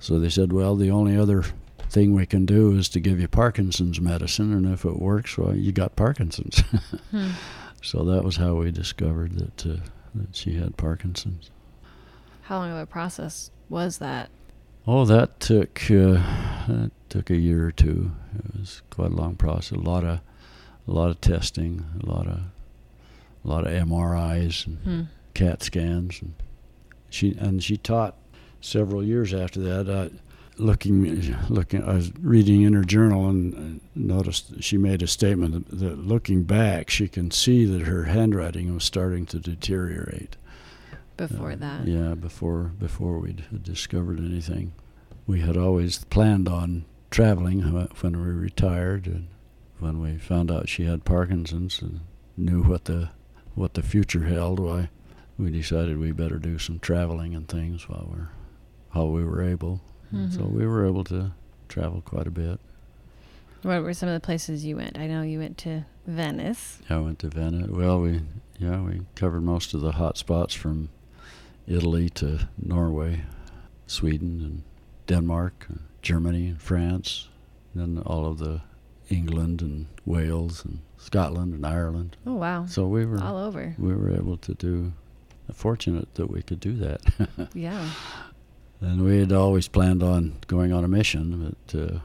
So 0.00 0.18
they 0.18 0.30
said, 0.30 0.52
well, 0.52 0.74
the 0.74 0.90
only 0.90 1.16
other 1.16 1.44
thing 1.90 2.14
we 2.14 2.24
can 2.24 2.46
do 2.46 2.76
is 2.76 2.88
to 2.90 3.00
give 3.00 3.20
you 3.20 3.28
Parkinson's 3.28 4.00
medicine, 4.00 4.52
and 4.52 4.66
if 4.72 4.84
it 4.84 4.98
works, 4.98 5.36
well, 5.36 5.54
you 5.54 5.70
got 5.72 5.96
Parkinson's. 5.96 6.62
Hmm. 7.10 7.30
so 7.82 8.04
that 8.04 8.24
was 8.24 8.36
how 8.36 8.54
we 8.54 8.70
discovered 8.70 9.32
that 9.38 9.66
uh, 9.66 9.80
that 10.14 10.34
she 10.36 10.54
had 10.54 10.76
Parkinson's. 10.76 11.50
How 12.48 12.60
long 12.60 12.70
of 12.70 12.78
a 12.78 12.86
process 12.86 13.50
was 13.68 13.98
that? 13.98 14.30
Oh, 14.86 15.04
that 15.04 15.38
took 15.38 15.82
uh, 15.90 16.16
that 16.66 16.90
took 17.10 17.28
a 17.28 17.36
year 17.36 17.66
or 17.66 17.72
two. 17.72 18.12
It 18.38 18.58
was 18.58 18.80
quite 18.88 19.10
a 19.10 19.14
long 19.14 19.36
process. 19.36 19.72
A 19.72 19.80
lot 19.80 20.02
of 20.02 20.20
a 20.86 20.90
lot 20.90 21.10
of 21.10 21.20
testing, 21.20 21.84
a 22.02 22.06
lot 22.06 22.26
of 22.26 22.38
a 23.44 23.48
lot 23.48 23.66
of 23.66 23.72
MRIs 23.74 24.66
and 24.66 24.78
Hmm. 24.78 25.02
CAT 25.34 25.62
scans, 25.62 26.22
and 26.22 26.32
she 27.10 27.36
and 27.38 27.62
she 27.62 27.76
taught 27.76 28.16
several 28.62 29.04
years 29.04 29.34
after 29.34 29.60
that. 29.60 29.86
Uh, 29.90 30.08
looking, 30.56 31.36
looking, 31.50 31.84
I 31.84 31.92
was 31.92 32.12
reading 32.18 32.62
in 32.62 32.72
her 32.72 32.82
journal 32.82 33.28
and 33.28 33.78
uh, 33.78 33.80
noticed 33.94 34.62
she 34.62 34.78
made 34.78 35.02
a 35.02 35.06
statement 35.06 35.52
that, 35.52 35.78
that 35.80 35.98
looking 35.98 36.44
back, 36.44 36.88
she 36.88 37.08
can 37.08 37.30
see 37.30 37.66
that 37.66 37.82
her 37.82 38.04
handwriting 38.04 38.72
was 38.72 38.84
starting 38.84 39.26
to 39.26 39.38
deteriorate. 39.38 40.36
Before 41.18 41.52
Uh, 41.52 41.56
that. 41.56 41.86
Yeah, 41.86 42.14
before 42.14 42.72
before 42.78 43.18
we'd 43.18 43.44
discovered 43.62 44.18
anything. 44.18 44.72
We 45.26 45.40
had 45.40 45.56
always 45.58 46.04
planned 46.06 46.48
on 46.48 46.86
traveling 47.10 47.60
when 48.00 48.12
we 48.24 48.32
retired, 48.32 49.06
and 49.06 49.26
when 49.78 50.00
we 50.00 50.16
found 50.16 50.50
out 50.50 50.68
she 50.70 50.84
had 50.84 51.04
Parkinson's 51.04 51.82
and 51.82 52.00
knew 52.36 52.62
what 52.62 52.86
the 52.86 53.10
what 53.54 53.74
the 53.74 53.82
future 53.82 54.24
held, 54.24 54.58
why 54.60 54.88
we 55.36 55.50
decided 55.50 55.98
we 55.98 56.12
better 56.12 56.38
do 56.38 56.58
some 56.58 56.78
traveling 56.78 57.34
and 57.34 57.46
things 57.48 57.88
while 57.88 58.08
we're 58.10 58.28
while 58.92 59.10
we 59.10 59.24
were 59.24 59.42
able. 59.42 59.80
And 60.10 60.32
So 60.32 60.44
we 60.44 60.66
were 60.66 60.86
able 60.86 61.04
to 61.04 61.32
travel 61.68 62.00
quite 62.00 62.26
a 62.26 62.30
bit. 62.30 62.58
What 63.62 63.82
were 63.82 63.92
some 63.92 64.08
of 64.08 64.14
the 64.14 64.24
places 64.24 64.64
you 64.64 64.76
went? 64.76 64.96
I 64.98 65.06
know 65.08 65.22
you 65.22 65.40
went 65.40 65.58
to 65.58 65.84
Venice. 66.06 66.78
I 66.88 66.96
went 66.98 67.18
to 67.18 67.28
Venice. 67.28 67.68
Well, 67.68 68.00
we 68.00 68.22
yeah 68.58 68.80
we 68.80 69.02
covered 69.16 69.42
most 69.42 69.74
of 69.74 69.80
the 69.80 69.92
hot 69.92 70.16
spots 70.16 70.54
from 70.54 70.88
Italy 71.68 72.08
to 72.10 72.48
Norway, 72.60 73.22
Sweden 73.86 74.40
and 74.42 74.62
Denmark, 75.06 75.66
and 75.68 75.80
Germany 76.02 76.48
and 76.48 76.60
France, 76.62 77.28
and 77.74 77.96
then 77.96 78.02
all 78.04 78.26
of 78.26 78.38
the 78.38 78.62
England 79.10 79.62
and 79.62 79.86
Wales 80.04 80.64
and 80.64 80.80
Scotland 80.96 81.54
and 81.54 81.64
Ireland. 81.66 82.16
Oh 82.26 82.34
wow. 82.34 82.66
So 82.66 82.86
we 82.86 83.04
were 83.06 83.20
All 83.22 83.38
over. 83.38 83.74
we 83.78 83.94
were 83.94 84.10
able 84.14 84.36
to 84.38 84.54
do. 84.54 84.92
Fortunate 85.52 86.14
that 86.16 86.30
we 86.30 86.42
could 86.42 86.60
do 86.60 86.74
that. 86.74 87.00
Yeah. 87.54 87.88
And 88.80 89.02
we 89.02 89.18
had 89.18 89.32
always 89.32 89.66
planned 89.66 90.02
on 90.02 90.36
going 90.46 90.72
on 90.72 90.84
a 90.84 90.88
mission, 90.88 91.56
but 91.64 91.80
uh, 91.80 91.98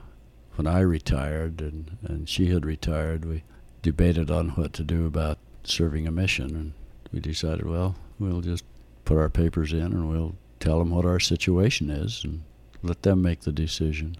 when 0.55 0.65
I 0.65 0.79
retired 0.79 1.62
and, 1.62 1.98
and 2.03 2.27
she 2.29 2.48
had 2.48 2.65
retired, 2.65 3.25
we 3.25 3.43
debated 3.82 4.32
on 4.32 4.50
what 4.51 4.72
to 4.74 4.84
do 4.84 5.05
about 5.05 5.38
serving 5.63 6.08
a 6.08 6.12
mission. 6.12 6.55
And 6.55 6.74
we 7.12 7.20
decided, 7.20 7.65
well, 7.67 7.96
we'll 8.17 8.41
just 8.41 8.63
put 9.05 9.17
our 9.17 9.29
papers 9.29 9.74
in 9.74 9.81
and 9.81 10.10
we'll 10.10 10.36
tell 10.60 10.79
them 10.79 10.91
what 10.91 11.05
our 11.05 11.19
situation 11.19 11.89
is 11.89 12.24
and 12.24 12.43
let 12.81 13.01
them 13.03 13.22
make 13.22 13.41
the 13.41 13.51
decision. 13.51 14.17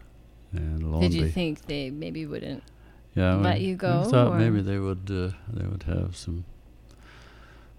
And 0.52 0.92
lo 0.92 1.02
Did 1.02 1.14
you 1.14 1.30
think 1.30 1.66
they 1.66 1.90
maybe 1.90 2.26
wouldn't? 2.26 2.64
yeah, 3.16 3.36
let 3.36 3.60
we, 3.60 3.66
you 3.66 3.76
go, 3.76 4.02
I 4.02 4.10
thought 4.10 4.38
maybe 4.38 4.62
they 4.62 4.78
would 4.80 5.10
uh, 5.10 5.36
they 5.52 5.66
would 5.66 5.84
have 5.84 6.16
some 6.16 6.46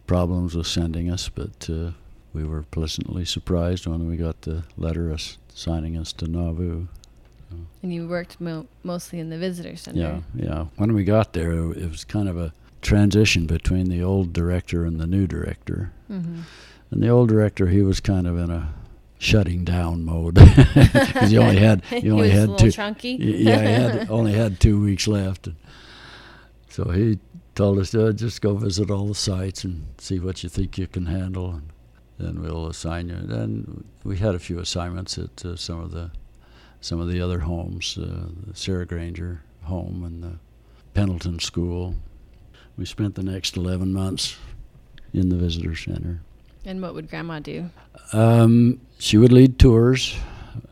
problems 0.07 0.55
with 0.55 0.67
sending 0.67 1.11
us, 1.11 1.29
but 1.29 1.69
uh, 1.71 1.93
we 2.33 2.45
were 2.45 2.63
pleasantly 2.63 3.25
surprised 3.25 3.87
when 3.87 4.09
we 4.09 4.17
got 4.17 4.43
the 4.43 4.65
letter 4.77 5.13
us 5.13 5.39
signing 5.55 5.97
us 5.97 6.13
to 6.15 6.27
Nauvoo. 6.27 6.87
And 7.83 7.95
you 7.95 8.09
worked 8.09 8.41
mo- 8.41 8.67
mostly 8.83 9.21
in 9.21 9.31
the 9.31 9.39
visitor 9.39 9.77
center. 9.77 10.01
Yeah, 10.35 10.45
yeah. 10.45 10.65
When 10.77 10.93
we 10.93 11.05
got 11.05 11.35
there, 11.35 11.53
it 11.53 11.89
was 11.89 12.05
kind 12.05 12.29
of 12.29 12.37
a 12.37 12.53
transition 12.83 13.47
between 13.47 13.89
the 13.89 14.03
old 14.03 14.33
director 14.33 14.85
and 14.85 15.01
the 15.01 15.07
new 15.07 15.27
director. 15.27 15.93
Mm-hmm. 16.11 16.41
And 16.95 17.03
the 17.03 17.09
old 17.09 17.29
director, 17.29 17.67
he 17.67 17.83
was 17.83 17.99
kind 17.99 18.25
of 18.25 18.39
in 18.39 18.53
a 18.53 18.73
shutting 19.19 19.65
down 19.65 20.05
mode. 20.05 20.35
Because 20.75 21.33
he 21.33 21.39
only 21.39 21.57
had 21.57 21.85
he 21.87 22.01
He 22.03 22.11
only 22.11 22.29
was 22.29 22.39
had 22.39 22.59
two 22.59 22.71
chunky. 22.71 23.17
Yeah 23.19 23.61
he 23.63 23.73
had 23.73 24.11
only 24.19 24.33
had 24.33 24.61
two 24.61 24.81
weeks 24.81 25.09
left. 25.09 25.49
And 25.49 25.57
so 26.69 26.91
he 26.91 27.19
told 27.57 27.81
us 27.81 27.93
uh, 27.97 28.13
just 28.13 28.41
go 28.41 28.55
visit 28.55 28.93
all 28.93 29.09
the 29.09 29.15
sites 29.17 29.65
and 29.65 29.87
see 29.99 30.21
what 30.21 30.45
you 30.45 30.49
think 30.49 30.79
you 30.79 30.87
can 30.87 31.07
handle 31.07 31.51
and 31.51 31.73
then 32.17 32.41
we'll 32.41 32.69
assign 32.69 33.09
you. 33.09 33.17
Then 33.17 33.83
we 34.05 34.19
had 34.19 34.37
a 34.37 34.39
few 34.39 34.61
assignments 34.61 35.19
at 35.19 35.45
uh, 35.45 35.57
some 35.57 35.81
of 35.81 35.91
the 35.91 36.13
some 36.81 37.01
of 37.01 37.09
the 37.09 37.21
other 37.21 37.41
homes 37.41 37.99
uh, 37.99 38.29
the 38.47 38.55
Sarah 38.55 38.87
Granger 38.87 39.43
home 39.63 40.05
and 40.05 40.23
the 40.23 40.39
Pendleton 40.93 41.41
school. 41.41 41.97
We 42.79 42.85
spent 42.85 43.17
the 43.17 43.25
next 43.25 43.57
11 43.57 43.93
months 43.93 44.37
in 45.13 45.29
the 45.31 45.37
visitor 45.37 45.75
center 45.75 46.21
And 46.65 46.81
what 46.81 46.95
would 46.95 47.11
Grandma 47.11 47.41
do? 47.41 47.71
um, 48.13 48.81
she 48.99 49.17
would 49.19 49.33
lead 49.33 49.59
tours 49.59 50.17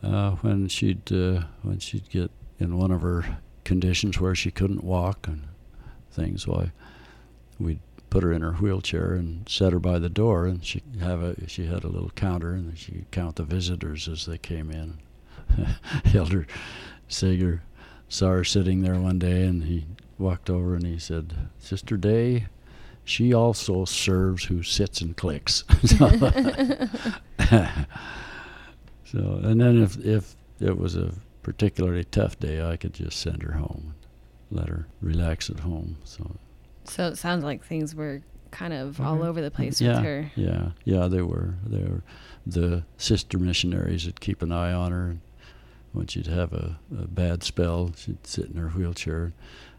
uh, 0.03 0.33
when 0.37 0.69
she'd 0.69 1.13
uh, 1.13 1.43
when 1.63 1.79
she'd 1.79 2.09
get 2.11 2.31
in 2.59 2.77
one 2.79 2.91
of 2.91 3.03
her 3.03 3.39
conditions 3.65 4.19
where 4.21 4.35
she 4.35 4.51
couldn't 4.51 4.85
walk 4.85 5.27
and 5.27 5.43
things. 6.11 6.47
Why, 6.47 6.73
we'd 7.59 7.81
put 8.11 8.23
her 8.23 8.33
in 8.33 8.43
her 8.43 8.53
wheelchair 8.53 9.13
and 9.15 9.49
set 9.49 9.73
her 9.73 9.79
by 9.79 9.99
the 9.99 10.09
door, 10.09 10.47
and 10.47 10.65
she 10.65 10.83
have 11.01 11.23
a 11.23 11.49
she 11.49 11.67
had 11.67 11.85
a 11.85 11.89
little 11.89 12.11
counter, 12.11 12.53
and 12.53 12.77
she'd 12.79 13.07
count 13.11 13.37
the 13.37 13.45
visitors 13.45 14.09
as 14.09 14.27
they 14.27 14.39
came 14.39 14.71
in. 14.71 14.99
Elder 16.15 16.47
Sager 17.09 17.63
saw 18.09 18.31
her 18.31 18.45
sitting 18.45 18.83
there 18.83 18.99
one 18.99 19.19
day, 19.19 19.45
and 19.45 19.65
he 19.65 19.87
walked 20.19 20.49
over 20.49 20.75
and 20.75 20.87
he 20.87 20.99
said, 20.99 21.35
"Sister 21.59 21.97
Day." 21.97 22.47
She 23.05 23.35
also 23.35 23.85
serves 23.85 24.45
who 24.45 24.63
sits 24.63 25.01
and 25.01 25.17
clicks. 25.17 25.65
so, 29.05 29.41
and 29.43 29.61
then 29.61 29.83
if 29.83 29.97
if 30.05 30.37
it 30.61 30.79
was 30.79 30.97
a 30.97 31.13
particularly 31.43 32.05
tough 32.05 32.39
day, 32.39 32.63
I 32.63 32.77
could 32.77 32.95
just 32.95 33.19
send 33.19 33.43
her 33.43 33.53
home, 33.53 33.95
and 34.51 34.59
let 34.61 34.69
her 34.69 34.87
relax 35.01 35.51
at 35.51 35.61
home. 35.61 35.97
So 36.05 36.37
So 36.85 37.09
it 37.09 37.17
sounds 37.17 37.45
like 37.45 37.65
things 37.65 37.95
were 37.95 38.23
kind 38.53 38.73
of 38.73 39.01
all 39.01 39.23
over 39.23 39.41
the 39.41 39.51
place 39.51 39.81
yeah, 39.81 39.97
with 39.97 40.05
her. 40.05 40.31
yeah, 40.37 40.71
yeah, 40.85 41.09
they 41.09 41.23
were. 41.23 41.55
They 41.67 41.83
were. 41.83 42.03
The 42.47 42.85
sister 42.97 43.39
missionaries 43.39 44.07
would 44.07 44.21
keep 44.21 44.43
an 44.43 44.53
eye 44.53 44.73
on 44.73 44.93
her, 44.93 45.17
when 45.93 46.07
she'd 46.07 46.27
have 46.27 46.53
a, 46.53 46.79
a 46.97 47.07
bad 47.07 47.43
spell, 47.43 47.93
she'd 47.97 48.27
sit 48.27 48.47
in 48.47 48.57
her 48.57 48.69
wheelchair, 48.69 49.33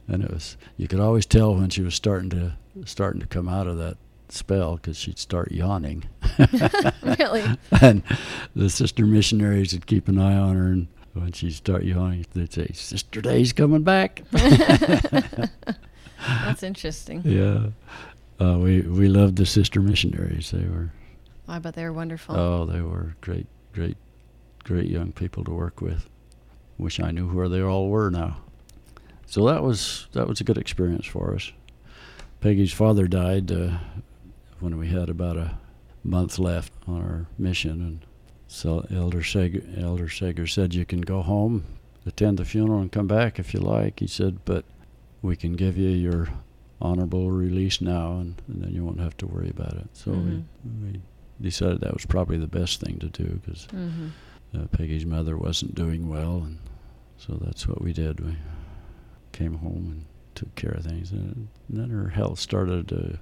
and 0.08 0.24
it 0.24 0.32
was 0.32 0.58
you 0.78 0.88
could 0.88 1.00
always 1.00 1.26
tell 1.26 1.56
when 1.56 1.70
she 1.70 1.82
was 1.82 1.96
starting 1.96 2.30
to 2.30 2.54
starting 2.86 3.22
to 3.22 3.28
come 3.28 3.48
out 3.48 3.68
of 3.68 3.78
that 3.78 3.98
spell 4.30 4.76
because 4.76 4.98
she'd 4.98 5.20
start 5.20 5.52
yawning. 5.52 6.06
really? 7.20 7.44
and 7.82 8.04
the 8.56 8.70
sister 8.70 9.06
missionaries 9.06 9.74
would 9.74 9.86
keep 9.86 10.08
an 10.08 10.20
eye 10.20 10.36
on 10.36 10.56
her, 10.56 10.68
and 10.68 10.88
when 11.14 11.32
she'd 11.32 11.54
start 11.54 11.84
yawning, 11.84 12.26
they'd 12.34 12.52
say, 12.52 12.68
"Sister 12.74 13.22
Day's 13.22 13.54
coming 13.54 13.84
back." 13.84 14.24
That's 16.26 16.64
interesting. 16.64 17.22
yeah, 17.24 17.68
uh, 18.40 18.58
we 18.58 18.82
we 18.82 19.08
loved 19.08 19.36
the 19.36 19.46
sister 19.46 19.82
missionaries. 19.82 20.52
They 20.52 20.66
were 20.66 20.92
I 21.48 21.60
bet 21.60 21.76
they 21.76 21.84
were 21.84 21.94
wonderful. 21.94 22.36
oh, 22.36 22.66
they 22.66 22.82
were 22.82 23.16
great, 23.22 23.48
great, 23.74 23.98
great 24.64 24.90
young 24.90 25.12
people 25.12 25.44
to 25.44 25.52
work 25.52 25.82
with. 25.82 26.10
Wish 26.78 27.00
I 27.00 27.12
knew 27.12 27.28
where 27.28 27.50
they 27.50 27.62
all 27.62 27.90
were 27.90 28.10
now. 28.10 28.38
So 29.26 29.46
that 29.48 29.64
was 29.64 30.08
that 30.14 30.28
was 30.28 30.42
a 30.42 30.44
good 30.44 30.58
experience 30.58 31.06
for 31.06 31.34
us. 31.34 31.52
Peggy's 32.42 32.74
father 32.74 33.08
died 33.08 33.52
uh, 33.52 33.78
when 34.60 34.78
we 34.78 34.90
had 34.90 35.10
about 35.10 35.38
a 35.38 35.58
month 36.04 36.38
left 36.40 36.74
on 36.88 37.02
our 37.02 37.26
mission, 37.38 37.82
and 37.82 38.00
so 38.48 38.86
Elder 38.92 39.24
Sager, 39.24 39.64
Elder 39.78 40.10
Sager 40.10 40.46
said, 40.46 40.74
"You 40.74 40.86
can 40.86 41.02
go 41.02 41.22
home, 41.22 41.64
attend 42.06 42.38
the 42.38 42.46
funeral, 42.46 42.82
and 42.82 42.92
come 42.92 43.08
back 43.08 43.40
if 43.40 43.54
you 43.54 43.60
like." 43.62 44.00
He 44.02 44.08
said, 44.08 44.40
"But 44.46 44.66
we 45.22 45.36
can 45.36 45.54
give 45.54 45.78
you 45.78 45.90
your 45.90 46.28
honorable 46.82 47.32
release 47.32 47.80
now, 47.80 48.18
and, 48.18 48.42
and 48.48 48.62
then 48.62 48.74
you 48.74 48.84
won't 48.84 49.00
have 49.00 49.16
to 49.18 49.28
worry 49.28 49.50
about 49.50 49.74
it." 49.74 49.88
So 49.94 50.12
Mhm. 50.12 50.44
we, 50.84 50.92
we 50.92 51.02
decided 51.42 51.80
that 51.82 51.94
was 51.94 52.06
probably 52.06 52.38
the 52.38 52.48
best 52.48 52.82
thing 52.82 53.00
to 53.00 53.08
do 53.08 53.40
because 53.44 53.66
hmm 53.72 54.10
uh, 54.56 54.68
Peggy's 54.68 55.06
mother 55.06 55.36
wasn't 55.38 55.74
doing 55.74 56.10
well, 56.10 56.44
and 56.44 56.60
so 57.18 57.40
that's 57.42 57.68
what 57.68 57.82
we 57.82 57.92
did. 57.94 58.20
We 58.20 58.36
came 59.34 59.56
home 59.56 59.88
and 59.92 60.06
took 60.36 60.54
care 60.56 60.72
of 60.72 60.86
things, 60.86 61.12
and 61.12 61.50
then 61.70 61.90
her 61.90 62.08
health 62.10 62.40
started 62.40 62.88
to 62.88 63.20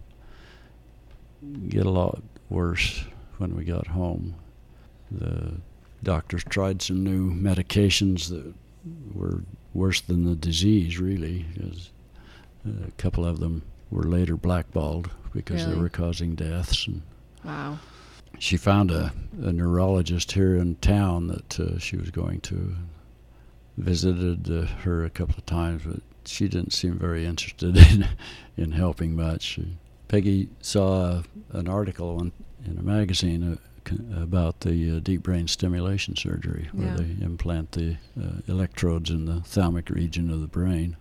get 1.69 1.85
a 1.85 1.89
lot 1.89 2.21
worse 2.49 3.03
when 3.39 3.55
we 3.55 3.63
got 3.63 3.87
home. 3.87 4.35
The 5.09 5.53
doctors 6.03 6.43
tried 6.43 6.81
some 6.81 7.03
new 7.03 7.31
medications 7.33 8.29
that 8.29 8.53
were 9.13 9.41
worse 9.73 10.01
than 10.01 10.25
the 10.25 10.35
disease, 10.35 10.99
really, 10.99 11.45
because 11.53 11.89
a 12.87 12.91
couple 12.91 13.25
of 13.25 13.39
them 13.39 13.63
were 13.89 14.03
later 14.03 14.35
blackballed 14.37 15.09
because 15.33 15.65
they 15.65 15.75
were 15.75 15.89
causing 15.89 16.35
deaths. 16.35 16.87
And 16.87 17.01
Wow. 17.43 17.79
she 18.37 18.55
found 18.57 18.91
a, 18.91 19.11
a 19.41 19.51
neurologist 19.51 20.31
here 20.33 20.55
in 20.55 20.75
town 20.75 21.27
that 21.27 21.59
uh, 21.59 21.79
she 21.79 21.97
was 21.97 22.11
going 22.11 22.41
to. 22.41 22.75
Visited 23.81 24.49
uh, 24.51 24.65
her 24.83 25.03
a 25.05 25.09
couple 25.09 25.35
of 25.37 25.45
times, 25.47 25.81
but 25.85 26.01
she 26.25 26.47
didn't 26.47 26.71
seem 26.71 26.99
very 26.99 27.25
interested 27.25 27.75
in 27.91 28.07
in 28.55 28.71
helping 28.73 29.15
much. 29.15 29.59
Peggy 30.07 30.49
saw 30.61 31.23
an 31.51 31.67
article 31.67 32.17
on, 32.19 32.31
in 32.65 32.77
a 32.77 32.83
magazine 32.83 33.57
uh, 33.89 34.21
about 34.21 34.59
the 34.59 34.97
uh, 34.97 34.99
deep 34.99 35.23
brain 35.23 35.47
stimulation 35.47 36.15
surgery, 36.15 36.69
where 36.73 36.89
Yeah. 36.89 36.95
they 36.97 37.23
implant 37.25 37.71
the 37.71 37.97
uh, 38.21 38.41
electrodes 38.47 39.09
in 39.09 39.25
the 39.25 39.41
thalamic 39.41 39.89
region 39.89 40.29
of 40.29 40.41
the 40.41 40.47
brain. 40.47 40.95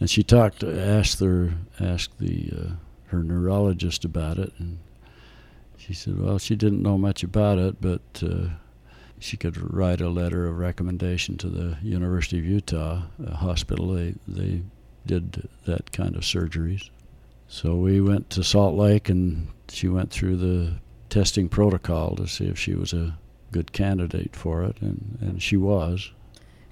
And 0.00 0.10
she 0.10 0.22
talked, 0.24 0.64
asked 0.64 1.20
her, 1.20 1.54
asked 1.78 2.18
the 2.18 2.50
uh, 2.52 2.70
her 3.08 3.22
neurologist 3.22 4.04
about 4.04 4.38
it, 4.38 4.52
and 4.58 4.78
she 5.76 5.94
said, 5.94 6.18
well, 6.18 6.38
she 6.40 6.56
didn't 6.56 6.82
know 6.82 6.98
much 6.98 7.22
about 7.22 7.58
it, 7.58 7.80
but 7.80 8.00
uh, 8.20 8.48
she 9.18 9.36
could 9.36 9.72
write 9.72 10.00
a 10.00 10.08
letter 10.08 10.46
of 10.46 10.58
recommendation 10.58 11.36
to 11.38 11.48
the 11.48 11.78
University 11.82 12.38
of 12.38 12.44
Utah 12.44 13.02
uh, 13.24 13.34
hospital. 13.34 13.88
They 13.88 14.14
they 14.26 14.62
did 15.06 15.48
that 15.64 15.92
kind 15.92 16.16
of 16.16 16.22
surgeries. 16.22 16.90
So 17.48 17.76
we 17.76 18.00
went 18.00 18.30
to 18.30 18.42
Salt 18.42 18.74
Lake, 18.74 19.08
and 19.08 19.48
she 19.68 19.88
went 19.88 20.10
through 20.10 20.36
the 20.36 20.74
testing 21.08 21.48
protocol 21.48 22.16
to 22.16 22.26
see 22.26 22.46
if 22.46 22.58
she 22.58 22.74
was 22.74 22.92
a 22.92 23.16
good 23.52 23.72
candidate 23.72 24.34
for 24.34 24.64
it, 24.64 24.76
and, 24.80 25.18
and 25.20 25.42
she 25.42 25.56
was. 25.56 26.10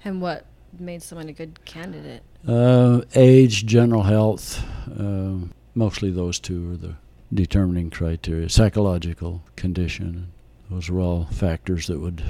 And 0.03 0.21
what 0.21 0.45
made 0.77 1.01
someone 1.01 1.29
a 1.29 1.33
good 1.33 1.63
candidate? 1.63 2.23
Uh, 2.45 3.01
age, 3.15 3.65
general 3.65 4.03
health, 4.03 4.63
um 4.99 5.51
mostly 5.75 6.09
those 6.09 6.39
two 6.39 6.71
are 6.71 6.77
the 6.77 6.95
determining 7.33 7.89
criteria. 7.89 8.49
Psychological 8.49 9.43
condition, 9.55 10.31
those 10.69 10.89
were 10.89 10.99
all 10.99 11.25
factors 11.25 11.87
that 11.87 11.99
would 11.99 12.23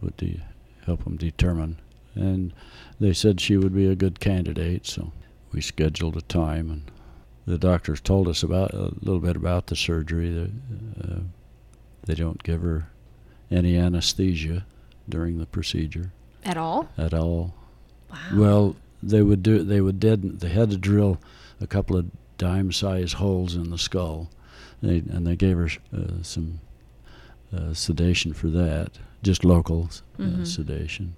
would 0.00 0.16
de- 0.16 0.42
help 0.84 1.04
them 1.04 1.16
determine. 1.16 1.78
And 2.14 2.52
they 3.00 3.12
said 3.12 3.40
she 3.40 3.56
would 3.56 3.74
be 3.74 3.86
a 3.86 3.94
good 3.96 4.20
candidate, 4.20 4.86
so 4.86 5.12
we 5.52 5.60
scheduled 5.60 6.16
a 6.16 6.22
time, 6.22 6.70
and 6.70 6.90
the 7.46 7.58
doctors 7.58 8.00
told 8.00 8.28
us 8.28 8.42
about 8.42 8.72
a 8.74 8.92
little 9.00 9.20
bit 9.20 9.36
about 9.36 9.66
the 9.66 9.76
surgery. 9.76 10.30
That, 10.30 10.50
uh, 11.02 11.18
they 12.04 12.14
don't 12.14 12.42
give 12.42 12.62
her 12.62 12.88
any 13.50 13.76
anesthesia 13.76 14.64
during 15.08 15.38
the 15.38 15.46
procedure 15.46 16.12
At 16.44 16.56
all? 16.56 16.88
at 16.96 17.12
all. 17.14 17.54
Wow. 18.10 18.16
Well, 18.34 18.76
they 19.02 19.22
would 19.22 19.42
do. 19.42 19.62
They 19.62 19.80
would 19.80 20.00
deaden. 20.00 20.38
They 20.38 20.48
had 20.48 20.70
to 20.70 20.78
drill 20.78 21.18
a 21.60 21.66
couple 21.66 21.96
of 21.96 22.10
dime-sized 22.38 23.14
holes 23.14 23.54
in 23.54 23.70
the 23.70 23.78
skull, 23.78 24.30
they, 24.82 24.98
and 24.98 25.26
they 25.26 25.36
gave 25.36 25.56
her 25.56 25.68
uh, 25.96 26.22
some 26.22 26.60
uh, 27.56 27.74
sedation 27.74 28.32
for 28.32 28.48
that, 28.48 28.90
just 29.22 29.44
local 29.44 29.88
uh, 30.18 30.22
Mhm. 30.22 30.46
sedation. 30.46 31.14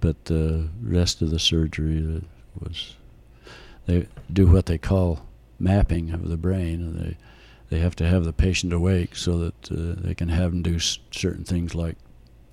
But 0.00 0.26
the 0.26 0.68
rest 0.82 1.22
of 1.22 1.30
the 1.30 1.38
surgery 1.38 1.98
uh, 2.16 2.20
was 2.60 2.94
they 3.86 4.06
do 4.32 4.46
what 4.46 4.66
they 4.66 4.78
call 4.78 5.26
mapping 5.58 6.10
of 6.12 6.28
the 6.28 6.36
brain, 6.36 6.80
and 6.82 6.98
they 7.00 7.16
they 7.68 7.80
have 7.80 7.96
to 7.96 8.06
have 8.06 8.24
the 8.24 8.32
patient 8.32 8.72
awake 8.72 9.16
so 9.16 9.38
that 9.38 9.72
uh, 9.72 10.00
they 10.00 10.14
can 10.14 10.28
have 10.28 10.52
them 10.52 10.62
do 10.62 10.76
s- 10.76 10.98
certain 11.10 11.44
things 11.44 11.74
like 11.74 11.96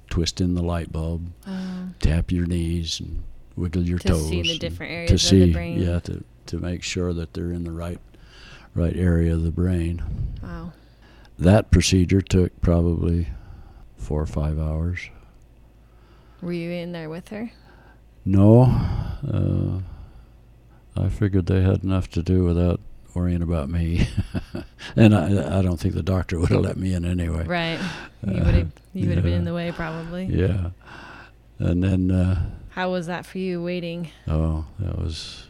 twist 0.09 0.41
in 0.41 0.55
the 0.55 0.63
light 0.63 0.91
bulb, 0.91 1.27
Uh, 1.45 1.87
tap 1.99 2.31
your 2.31 2.47
knees 2.47 2.99
and 2.99 3.21
wiggle 3.55 3.83
your 3.83 3.99
to 3.99 4.07
toes 4.07 4.29
see 4.29 4.41
the 4.41 4.57
different 4.57 4.91
areas 4.91 5.09
to 5.09 5.13
of 5.15 5.21
see 5.21 5.39
the 5.45 5.51
brain. 5.53 5.79
yeah 5.81 5.99
to 5.99 6.23
to 6.47 6.57
make 6.59 6.81
sure 6.81 7.13
that 7.13 7.33
they're 7.33 7.51
in 7.51 7.63
the 7.63 7.71
right 7.71 7.99
right 8.73 8.95
area 8.95 9.33
of 9.35 9.43
the 9.43 9.51
brain 9.51 10.01
Wow. 10.41 10.73
That 11.39 11.71
procedure 11.71 12.21
took 12.21 12.59
probably 12.61 13.27
four 13.97 14.21
or 14.21 14.25
five 14.25 14.59
hours 14.59 15.09
Were 16.41 16.53
you 16.53 16.71
in 16.71 16.91
there 16.91 17.09
with 17.09 17.29
her? 17.29 17.51
no 18.25 18.61
uh, 19.31 19.79
i 21.01 21.09
figured 21.09 21.45
they 21.47 21.61
had 21.61 21.83
enough 21.83 22.09
to 22.09 22.23
do 22.23 22.43
without 22.43 22.79
worrying 23.13 23.41
about 23.41 23.69
me. 23.69 24.07
and 24.95 25.13
I, 25.15 25.59
I 25.59 25.61
don't 25.61 25.79
think 25.79 25.93
the 25.93 26.03
doctor 26.03 26.39
would 26.39 26.49
have 26.49 26.61
let 26.61 26.77
me 26.77 26.93
in 26.93 27.05
anyway. 27.05 27.45
Right. 27.45 27.79
You 28.25 28.43
would 28.43 28.55
have 28.55 28.71
you 28.93 29.07
would 29.07 29.17
have 29.17 29.23
been 29.23 29.33
in 29.33 29.45
the 29.45 29.53
way 29.53 29.71
probably. 29.71 30.25
Yeah. 30.25 30.71
And 31.59 31.83
then, 31.83 32.11
uh, 32.11 32.49
How 32.69 32.91
was 32.91 33.07
that 33.07 33.25
for 33.25 33.37
you 33.37 33.61
waiting? 33.61 34.09
oh, 34.27 34.65
that 34.79 34.97
was 34.97 35.47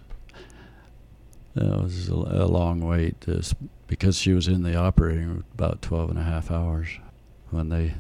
that 1.56 1.82
was 1.84 2.10
a, 2.10 2.14
a 2.14 2.48
long 2.48 2.82
wait 2.82 3.22
This 3.22 3.54
because 3.94 4.18
she 4.18 4.34
was 4.34 4.48
in 4.48 4.64
the 4.64 4.76
operating 4.76 5.28
room 5.28 5.44
about 5.54 5.82
12 5.82 6.12
and 6.12 6.20
a 6.20 6.24
half 6.24 6.50
hours. 6.52 6.88
When 7.52 7.70
they 7.70 7.94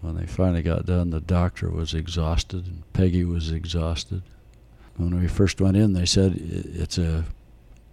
when 0.00 0.16
they 0.16 0.26
finally 0.26 0.62
got 0.62 0.86
done, 0.86 1.10
the 1.10 1.20
doctor 1.20 1.68
was 1.70 1.94
exhausted 1.94 2.66
and 2.66 2.82
Peggy 2.92 3.24
was 3.24 3.50
exhausted. 3.50 4.22
When 4.96 5.18
we 5.20 5.26
first 5.26 5.60
went 5.60 5.76
in, 5.76 5.92
they 5.94 6.06
said 6.06 6.34
it's 6.36 6.98
a 6.98 7.24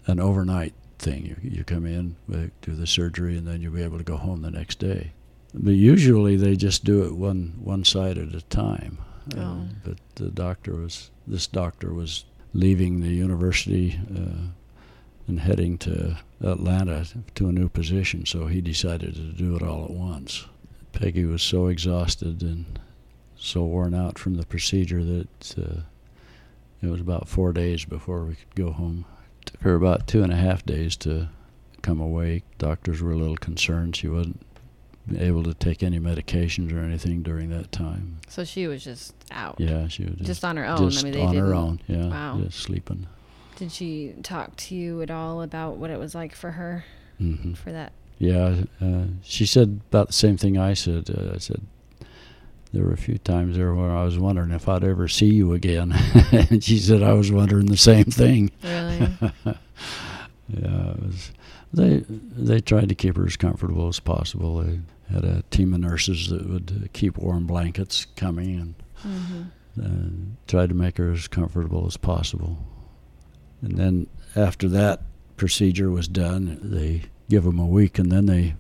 an 0.06 0.20
overnight 0.20 0.74
thing. 1.00 1.26
You, 1.26 1.36
you 1.42 1.64
come 1.64 1.86
in, 1.86 2.16
do 2.62 2.74
the 2.74 2.86
surgery, 2.88 3.38
and 3.38 3.48
then 3.48 3.62
you'll 3.62 3.74
be 3.74 3.82
able 3.84 3.98
to 3.98 4.04
go 4.04 4.18
home 4.18 4.42
the 4.42 4.52
next 4.52 4.80
day. 4.80 5.12
But 5.54 5.72
usually 5.74 6.36
they 6.36 6.56
just 6.56 6.84
do 6.84 7.04
it 7.04 7.16
one 7.16 7.60
one 7.64 7.84
side 7.84 8.18
at 8.18 8.34
a 8.36 8.42
time. 8.42 8.98
Uh, 9.36 9.40
Oh. 9.40 9.68
but 9.86 9.98
the 10.16 10.30
doctor 10.30 10.76
was 10.76 11.10
this 11.26 11.48
doctor 11.48 11.94
was 11.94 12.26
leaving 12.54 13.00
the 13.00 13.10
university 13.10 14.00
uh, 14.16 14.50
and 15.28 15.40
heading 15.40 15.78
to 15.80 16.18
Atlanta 16.42 17.06
to 17.36 17.48
a 17.48 17.52
new 17.52 17.70
position, 17.70 18.26
so 18.26 18.48
he 18.48 18.62
decided 18.62 19.16
to 19.16 19.22
do 19.32 19.56
it 19.56 19.62
all 19.64 19.86
at 19.86 19.92
once. 19.92 20.46
Peggy 20.92 21.26
was 21.26 21.42
so 21.42 21.68
exhausted 21.68 22.42
and 22.44 22.80
so 23.38 23.64
worn 23.64 23.94
out 23.94 24.18
from 24.20 24.36
the 24.36 24.46
procedure 24.46 25.04
that 25.04 25.56
uh, 25.58 25.82
it 26.82 26.88
was 26.88 27.02
about 27.02 27.28
four 27.28 27.52
days 27.54 27.86
before 27.86 28.26
we 28.26 28.36
could 28.36 28.56
go 28.56 28.72
home. 28.72 29.06
It 29.42 29.48
took 29.48 29.62
her 29.62 29.76
about 29.76 30.08
two 30.08 30.24
and 30.24 30.32
a 30.32 30.36
half 30.38 30.66
days 30.66 30.96
to 30.98 31.30
come 31.82 32.00
awake. 32.00 32.44
Doctors 32.58 33.02
were 33.02 33.12
a 33.12 33.18
little 33.18 33.38
concerned 33.38 33.96
she 33.96 34.08
wasn't 34.08 34.46
able 35.18 35.44
to 35.44 35.54
take 35.54 35.84
any 35.84 36.00
medications 36.00 36.72
or 36.74 36.80
anything 36.80 37.24
during 37.24 37.50
that 37.50 37.72
time. 37.74 38.20
So 38.30 38.44
she 38.46 38.68
was 38.68 38.84
just 38.84 39.14
out. 39.32 39.56
Yeah, 39.60 39.88
she 39.90 40.04
was 40.06 40.16
Just 40.22 40.46
on 40.46 40.56
her 40.58 40.66
own. 40.66 40.90
just 40.90 41.04
I 41.04 41.10
mean, 41.10 41.14
they 41.20 41.26
on 41.26 41.36
her 41.36 41.54
own. 41.54 41.82
Yeah, 41.88 42.08
Wow. 42.08 42.40
just 42.44 42.60
sleeping. 42.60 43.08
Did 43.58 43.72
she 43.72 44.14
talk 44.24 44.56
to 44.58 44.76
you 44.76 45.02
at 45.02 45.12
all 45.12 45.42
about 45.42 45.78
what 45.78 45.90
it 45.90 46.00
was 46.00 46.16
like 46.16 46.36
for 46.36 46.52
her 46.52 46.86
hmm 47.18 47.54
for 47.54 47.72
that? 47.72 47.94
Yeah, 48.20 48.64
uh, 48.82 49.06
she 49.24 49.46
said 49.46 49.82
about 49.90 50.08
the 50.08 50.14
same 50.14 50.38
thing 50.38 50.58
I 50.58 50.74
said. 50.74 51.10
Uh, 51.10 51.34
I 51.36 51.38
said 51.40 51.62
there 52.72 52.84
were 52.86 52.94
a 52.94 52.98
few 52.98 53.18
times 53.18 53.58
there 53.58 53.74
where 53.74 53.92
I 53.92 54.04
was 54.04 54.18
wondering 54.18 54.52
if 54.52 54.68
I'd 54.70 54.84
ever 54.84 55.08
see 55.08 55.28
you 55.34 55.54
again, 55.54 55.92
and 56.32 56.64
she 56.64 56.78
said 56.80 57.04
I 57.04 57.14
was 57.14 57.32
wondering 57.32 57.66
the 57.68 57.78
same 57.78 58.06
thing. 58.06 58.52
Really? 58.64 59.18
Yeah, 60.50 60.92
it 60.92 61.00
was. 61.02 61.32
They 61.74 62.04
they 62.08 62.60
tried 62.60 62.90
to 62.90 62.96
keep 62.96 63.16
her 63.16 63.26
as 63.26 63.38
comfortable 63.38 63.88
as 63.88 64.00
possible. 64.02 64.58
They 64.58 64.82
had 65.12 65.24
a 65.24 65.42
team 65.52 65.74
of 65.74 65.80
nurses 65.80 66.28
that 66.30 66.48
would 66.48 66.82
uh, 66.84 66.88
keep 66.92 67.18
warm 67.18 67.48
blankets 67.48 68.06
coming 68.18 68.60
and 68.60 68.76
hmm 68.98 69.44
uh, 69.82 70.34
tried 70.48 70.70
to 70.70 70.76
make 70.76 70.98
her 70.98 71.12
as 71.14 71.28
comfortable 71.30 71.86
as 71.88 71.96
possible. 71.98 72.58
And 73.64 73.78
then 73.78 74.08
after 74.36 74.68
that 74.70 75.02
procedure 75.38 75.90
was 75.90 76.08
done, 76.08 76.60
they 76.62 77.04
give 77.30 77.44
them 77.46 77.60
a 77.60 77.66
week, 77.66 77.98
and 77.98 78.12
then 78.12 78.26
they 78.26 78.56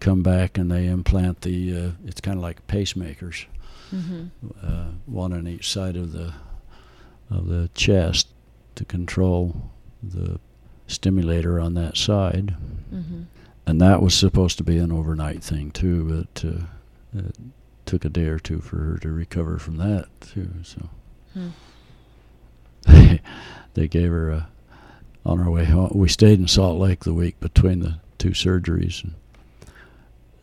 come 0.00 0.22
back 0.22 0.58
and 0.58 0.70
they 0.70 0.86
implant 0.86 1.40
the. 1.40 1.76
Uh, 1.76 1.90
it's 2.06 2.20
kind 2.20 2.36
of 2.36 2.42
like 2.42 2.66
pacemakers, 2.66 3.46
hmm 3.90 4.24
uh, 4.62 4.86
one 5.06 5.32
on 5.32 5.46
each 5.48 5.70
side 5.70 5.96
of 5.96 6.12
the 6.12 6.32
of 7.30 7.46
the 7.48 7.70
chest 7.74 8.28
to 8.74 8.84
control 8.84 9.70
the 10.02 10.38
stimulator 10.86 11.58
on 11.58 11.74
that 11.74 11.96
side. 11.96 12.54
hmm 12.90 13.22
And 13.66 13.80
that 13.80 14.02
was 14.02 14.14
supposed 14.14 14.58
to 14.58 14.64
be 14.64 14.76
an 14.78 14.92
overnight 14.92 15.42
thing 15.42 15.70
too, 15.70 16.26
but 16.32 16.44
uh, 16.44 16.64
it 17.18 17.36
took 17.86 18.04
a 18.04 18.08
day 18.10 18.26
or 18.26 18.38
two 18.38 18.60
for 18.60 18.76
her 18.76 18.98
to 18.98 19.08
recover 19.10 19.58
from 19.58 19.76
that 19.78 20.06
too. 20.20 20.50
So 20.62 20.88
Hmm. 21.34 21.48
they 23.74 23.88
gave 23.88 24.10
her 24.10 24.30
a 24.30 24.48
on 25.24 25.40
our 25.40 25.50
way 25.50 25.64
home. 25.64 25.92
We 25.94 26.08
stayed 26.08 26.40
in 26.40 26.48
Salt 26.48 26.80
Lake 26.80 27.04
the 27.04 27.14
week 27.14 27.38
between 27.38 27.80
the 27.80 28.00
two 28.18 28.30
surgeries, 28.30 29.04
and, 29.04 29.14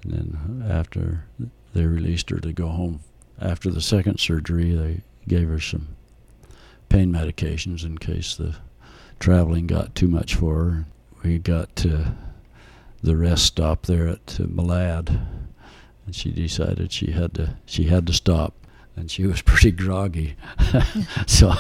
and 0.04 0.14
then 0.14 0.72
after 0.72 1.26
they 1.74 1.86
released 1.86 2.30
her 2.30 2.40
to 2.40 2.54
go 2.54 2.70
home 2.70 3.02
after 3.42 3.70
the 3.70 3.82
second 3.82 4.20
surgery, 4.20 4.74
they 4.74 5.02
gave 5.28 5.48
her 5.50 5.60
some 5.60 5.90
pain 6.90 7.12
medications 7.12 7.86
in 7.86 7.98
case 7.98 8.36
the 8.36 8.56
traveling 9.20 9.68
got 9.68 9.96
too 9.96 10.08
much 10.08 10.36
for 10.36 10.56
her. 10.56 10.86
We 11.24 11.38
got 11.38 11.76
to 11.78 12.14
the 13.02 13.16
rest 13.16 13.46
stop 13.46 13.86
there 13.86 14.08
at 14.08 14.40
uh, 14.40 14.44
Malad, 14.44 15.26
and 16.06 16.16
she 16.16 16.32
decided 16.32 16.92
she 16.92 17.12
had 17.12 17.34
to 17.36 17.58
she 17.66 17.86
had 17.86 18.08
to 18.08 18.14
stop, 18.14 18.54
and 19.00 19.10
she 19.10 19.26
was 19.26 19.42
pretty 19.44 19.72
groggy, 19.72 20.36
so 21.28 21.54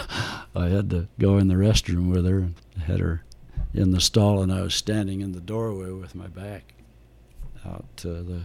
I 0.56 0.67
had 0.67 0.89
to 0.91 1.08
go 1.17 1.38
in 1.38 1.47
the 1.47 1.56
restroom 1.56 2.12
with 2.12 2.25
her 2.25 2.39
and 2.39 2.56
had 2.86 2.99
her 2.99 3.23
in 3.73 3.91
the 3.91 4.02
stall, 4.02 4.41
and 4.41 4.52
I 4.52 4.62
was 4.62 4.75
standing 4.75 5.21
in 5.21 5.32
the 5.32 5.39
doorway 5.39 5.91
with 5.91 6.15
my 6.15 6.28
back 6.28 6.73
out 7.65 7.86
to 7.97 8.21
the 8.21 8.41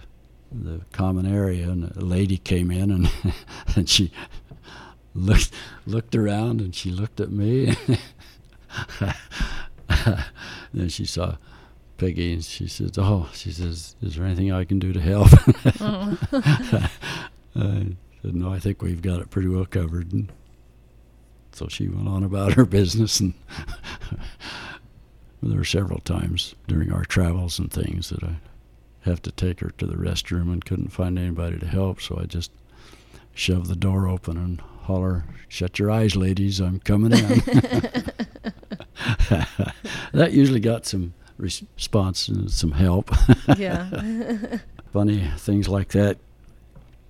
the 0.53 0.83
common 0.93 1.27
area, 1.27 1.69
and 1.69 1.91
a 1.97 2.05
lady 2.05 2.37
came 2.37 2.71
in 2.71 2.91
and 2.91 3.11
and 3.77 3.89
she 3.89 4.13
looked 5.15 5.51
looked 5.87 6.15
around 6.15 6.61
and 6.61 6.75
she 6.75 6.91
looked 6.91 7.21
at 7.21 7.33
me. 7.33 7.75
then 10.73 10.89
she 10.89 11.05
saw 11.05 11.37
Peggy 11.97 12.35
and 12.35 12.45
she 12.45 12.69
says, 12.69 12.93
"Oh," 12.97 13.29
she 13.33 13.51
says, 13.51 13.97
"Is 14.01 14.15
there 14.15 14.27
anything 14.27 14.53
I 14.53 14.65
can 14.65 14.79
do 14.79 14.93
to 14.93 15.01
help?" 15.01 15.29
Oh. 15.81 16.19
I 17.57 17.87
said, 18.25 18.35
"No, 18.35 18.53
I 18.53 18.59
think 18.59 18.81
we've 18.81 19.03
got 19.03 19.21
it 19.21 19.31
pretty 19.31 19.49
well 19.49 19.67
covered." 19.67 20.13
And 20.13 20.33
so 21.53 21.69
she 21.69 21.89
went 21.89 22.09
on 22.09 22.25
about 22.25 22.55
her 22.55 22.65
business, 22.79 23.21
and 23.21 23.35
there 25.43 25.59
were 25.59 25.65
several 25.65 26.01
times 26.01 26.55
during 26.67 26.91
our 26.93 27.05
travels 27.05 27.59
and 27.59 27.71
things 27.71 28.09
that 28.09 28.23
I 28.25 28.37
have 29.03 29.21
to 29.23 29.33
take 29.33 29.61
her 29.61 29.71
to 29.77 29.87
the 29.87 29.97
restroom 29.97 30.53
and 30.53 30.65
couldn't 30.65 30.89
find 30.89 31.19
anybody 31.19 31.59
to 31.59 31.67
help, 31.67 32.01
so 32.01 32.19
I 32.19 32.25
just 32.25 32.51
shoved 33.35 33.67
the 33.67 33.77
door 33.77 34.09
open 34.09 34.39
and 34.39 34.61
holler, 34.83 35.25
"Shut 35.49 35.79
your 35.79 35.91
eyes, 35.91 36.17
ladies! 36.17 36.61
I'm 36.61 36.81
coming 36.81 37.13
in." 37.13 37.19
that 40.13 40.33
usually 40.33 40.61
got 40.61 40.87
some 40.87 41.13
response 41.37 42.29
and 42.29 42.51
some 42.51 42.73
help. 42.73 43.11
yeah. 43.59 44.59
Funny 44.93 45.31
things 45.37 45.69
like 45.69 45.89
that 45.89 46.17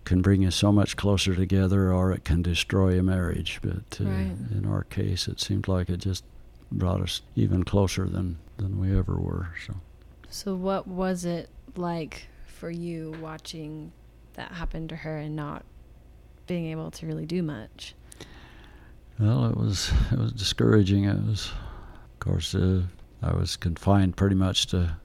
can 0.05 0.21
bring 0.23 0.45
us 0.45 0.55
so 0.55 0.71
much 0.73 0.97
closer 0.97 1.35
together, 1.35 1.93
or 1.93 2.13
it 2.13 2.25
can 2.25 2.43
destroy 2.43 2.99
a 2.99 3.03
marriage. 3.03 3.59
But 3.63 4.01
uh, 4.01 4.05
Right. 4.05 4.37
in 4.53 4.67
our 4.67 4.85
case, 4.85 5.29
it 5.29 5.41
seemed 5.41 5.69
like 5.69 5.89
it 5.89 5.99
just 5.99 6.25
brought 6.71 7.01
us 7.01 7.23
even 7.37 7.65
closer 7.65 8.07
than 8.09 8.39
than 8.57 8.79
we 8.79 8.97
ever 8.97 9.17
were. 9.19 9.49
So. 9.67 9.75
so 10.31 10.55
what 10.55 10.87
was 10.87 11.25
it 11.25 11.49
like 11.77 12.29
for 12.47 12.71
you 12.71 13.15
watching 13.21 13.93
that 14.35 14.53
happen 14.53 14.87
to 14.89 14.97
her 14.97 15.17
and 15.19 15.35
not 15.35 15.65
being 16.47 16.67
able 16.67 16.91
to 16.93 17.07
really 17.07 17.27
do 17.27 17.43
much? 17.43 17.95
Well, 19.19 19.47
it 19.47 19.57
was 19.57 19.93
it 20.13 20.19
was 20.19 20.33
discouraging. 20.33 21.05
It 21.05 21.23
was, 21.25 21.51
of 22.13 22.19
course, 22.21 22.55
uh, 22.55 22.83
I 23.23 23.33
was 23.35 23.57
confined 23.57 24.17
pretty 24.17 24.35
much 24.37 24.67
to 24.69 24.97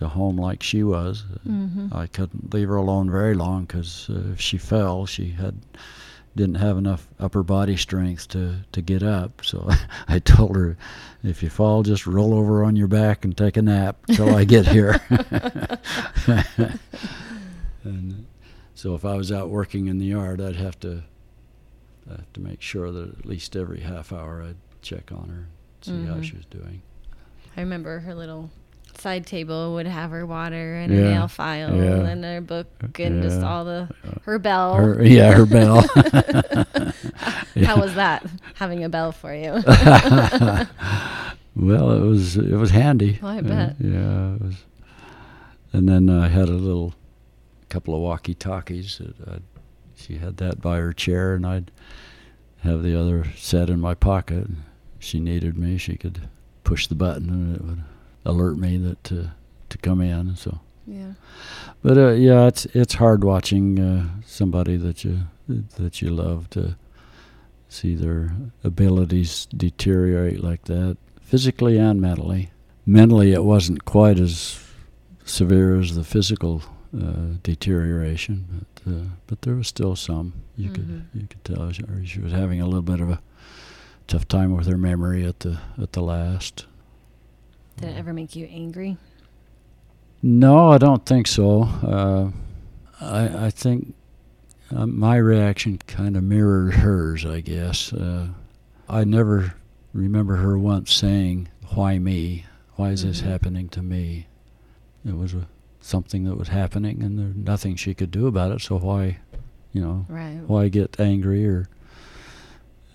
to 0.00 0.08
home 0.08 0.36
like 0.36 0.62
she 0.62 0.82
was. 0.82 1.24
Mm-hmm. 1.48 1.88
I 1.96 2.06
couldn't 2.08 2.52
leave 2.52 2.68
her 2.68 2.76
alone 2.76 3.08
very 3.10 3.34
long 3.34 3.64
because 3.64 4.08
uh, 4.10 4.32
if 4.32 4.40
she 4.40 4.58
fell, 4.58 5.06
she 5.06 5.30
had 5.30 5.54
didn't 6.36 6.54
have 6.56 6.78
enough 6.78 7.08
upper 7.18 7.42
body 7.42 7.76
strength 7.76 8.28
to 8.28 8.56
to 8.72 8.80
get 8.82 9.02
up. 9.02 9.44
So 9.44 9.68
I 10.08 10.18
told 10.18 10.56
her, 10.56 10.76
if 11.22 11.42
you 11.42 11.50
fall, 11.50 11.82
just 11.82 12.06
roll 12.06 12.34
over 12.34 12.64
on 12.64 12.76
your 12.76 12.88
back 12.88 13.24
and 13.24 13.36
take 13.36 13.56
a 13.56 13.62
nap 13.62 13.96
till 14.08 14.34
I 14.34 14.44
get 14.44 14.66
here. 14.66 15.00
and 17.84 18.26
so 18.74 18.94
if 18.94 19.04
I 19.04 19.14
was 19.16 19.30
out 19.32 19.48
working 19.50 19.86
in 19.88 19.98
the 19.98 20.06
yard, 20.06 20.40
I'd 20.40 20.56
have 20.56 20.78
to 20.80 21.02
I 22.08 22.14
have 22.14 22.32
to 22.32 22.40
make 22.40 22.60
sure 22.62 22.90
that 22.90 23.18
at 23.18 23.26
least 23.26 23.54
every 23.54 23.80
half 23.80 24.12
hour 24.12 24.42
I'd 24.42 24.56
check 24.82 25.12
on 25.12 25.28
her, 25.28 25.46
and 25.46 25.48
see 25.82 26.04
how 26.06 26.14
Mhm. 26.14 26.24
she 26.24 26.36
was 26.36 26.46
doing. 26.46 26.82
I 27.56 27.60
remember 27.60 28.00
her 28.00 28.14
little 28.14 28.50
side 29.00 29.26
table 29.26 29.74
would 29.74 29.86
have 29.86 30.10
her 30.10 30.24
water 30.26 30.76
and 30.76 30.92
Yeah, 30.92 31.00
her 31.00 31.10
nail 31.10 31.28
file 31.28 31.74
yeah. 31.74 32.06
and 32.06 32.24
her 32.24 32.40
book 32.40 32.68
and 32.98 33.22
just 33.22 33.42
all 33.42 33.64
the 33.64 33.88
her 34.24 34.38
bell. 34.38 34.74
Her, 34.74 35.02
yeah, 35.04 35.32
her 35.32 35.46
bell. 35.46 35.82
How 37.64 37.80
was 37.80 37.94
that 37.94 38.24
having 38.54 38.84
a 38.84 38.88
bell 38.88 39.12
for 39.12 39.34
you? 39.34 39.62
well, 41.56 41.90
it 41.92 42.00
was 42.06 42.36
it 42.36 42.56
was 42.56 42.70
handy. 42.70 43.18
Oh, 43.22 43.26
I 43.28 43.38
Uh, 43.38 43.42
bet. 43.42 43.76
yeah, 43.80 44.34
it 44.34 44.42
was. 44.42 44.54
And 45.72 45.88
then 45.88 46.10
I 46.10 46.28
had 46.28 46.48
a 46.48 46.52
little 46.52 46.94
couple 47.68 47.94
of 47.94 48.00
walkie-talkies. 48.00 49.00
She 49.94 50.16
had 50.16 50.38
that 50.38 50.60
by 50.60 50.78
her 50.78 50.92
chair, 50.92 51.34
and 51.34 51.46
I'd 51.46 51.70
have 52.62 52.82
the 52.82 52.98
other 52.98 53.26
set 53.36 53.70
in 53.70 53.80
my 53.80 53.94
pocket. 53.94 54.48
She 54.98 55.20
needed 55.20 55.56
me. 55.56 55.78
She 55.78 55.96
could 55.96 56.28
push 56.64 56.86
the 56.88 56.94
button, 56.96 57.28
and 57.30 57.54
it 57.56 57.62
would 57.64 57.82
alert 58.24 58.56
me 58.58 58.76
that 58.78 59.02
to 59.04 59.30
to 59.68 59.78
come 59.78 60.00
in. 60.00 60.36
So, 60.36 60.58
Yeah. 60.86 61.12
but 61.82 61.96
uh, 61.96 62.10
yeah, 62.12 62.46
it's 62.48 62.66
it's 62.74 62.94
hard 62.94 63.22
watching 63.24 63.78
uh, 63.78 64.06
somebody 64.26 64.76
that 64.76 65.04
you 65.04 65.20
that 65.78 66.00
you 66.02 66.10
love 66.10 66.48
to 66.50 66.76
see 67.68 67.94
their 67.94 68.32
abilities 68.64 69.46
deteriorate 69.56 70.42
like 70.42 70.64
that, 70.64 70.96
physically 71.20 71.78
and 71.78 72.00
mentally. 72.00 72.50
Mentally, 72.86 73.32
it 73.32 73.44
wasn't 73.44 73.84
quite 73.84 74.18
as 74.18 74.58
severe 75.24 75.78
as 75.80 75.94
the 75.94 76.02
physical 76.04 76.62
uh, 76.96 77.36
deterioration, 77.42 78.44
but 78.84 78.92
uh, 78.92 79.04
but 79.26 79.42
there 79.42 79.54
was 79.54 79.68
still 79.68 79.94
some. 79.96 80.32
You 80.56 80.70
could 80.70 80.88
Mhm. 80.88 81.02
you 81.14 81.26
could 81.28 81.44
tell 81.44 81.70
she, 81.72 81.84
she 82.04 82.20
was 82.20 82.32
having 82.32 82.60
a 82.60 82.64
little 82.64 82.82
bit 82.82 83.00
of 83.00 83.10
a 83.10 83.20
tough 84.08 84.26
time 84.26 84.56
with 84.56 84.66
her 84.66 84.78
memory 84.78 85.24
at 85.24 85.40
the 85.40 85.58
at 85.80 85.92
the 85.92 86.02
last. 86.02 86.66
Did 87.80 87.90
it 87.90 87.96
ever 87.98 88.12
make 88.12 88.36
you 88.36 88.46
angry? 88.46 88.96
No, 90.22 90.68
I 90.68 90.78
don't 90.78 91.04
think 91.06 91.26
so. 91.26 91.62
Uh, 91.62 92.30
I 93.00 93.46
I 93.46 93.50
think 93.50 93.94
uh, 94.74 94.86
my 94.86 95.16
reaction 95.16 95.78
kind 95.86 96.16
of 96.16 96.22
mirrored 96.22 96.74
hers. 96.74 97.24
I 97.24 97.40
guess 97.40 97.92
uh, 97.92 98.28
I 98.88 99.04
never 99.04 99.54
remember 99.94 100.36
her 100.36 100.58
once 100.58 100.92
saying, 100.92 101.48
"Why 101.74 101.98
me? 101.98 102.44
Why 102.76 102.90
is 102.90 103.02
this 103.02 103.22
Mhm. 103.22 103.24
happening 103.26 103.68
to 103.70 103.82
me?" 103.82 104.26
It 105.06 105.16
was 105.16 105.32
a, 105.32 105.48
something 105.80 106.24
that 106.24 106.36
was 106.36 106.48
happening, 106.48 107.02
and 107.02 107.18
there's 107.18 107.34
nothing 107.36 107.76
she 107.76 107.94
could 107.94 108.10
do 108.10 108.26
about 108.26 108.52
it. 108.52 108.60
So 108.60 108.76
why, 108.78 109.18
you 109.72 109.80
know, 109.80 110.04
Right. 110.10 110.38
why 110.46 110.68
get 110.68 111.00
angry 111.00 111.46
or 111.46 111.68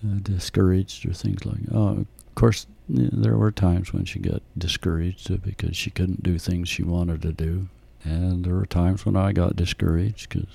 uh, 0.05 0.19
discouraged 0.21 1.07
or 1.07 1.13
things 1.13 1.43
like 1.47 1.61
oh 1.73 1.87
of 1.87 2.07
course 2.35 2.67
there 2.87 3.37
were 3.37 3.51
times 3.51 3.91
when 3.93 4.05
she 4.05 4.19
got 4.19 4.41
discouraged 4.57 5.41
because 5.41 5.75
she 5.75 5.89
couldn't 5.89 6.21
do 6.23 6.37
things 6.37 6.69
she 6.69 6.83
wanted 6.83 7.21
to 7.21 7.31
do 7.31 7.67
and 8.03 8.45
there 8.45 8.53
were 8.55 8.65
times 8.65 9.05
when 9.05 9.15
i 9.15 9.31
got 9.33 9.55
discouraged 9.55 10.29
because 10.29 10.47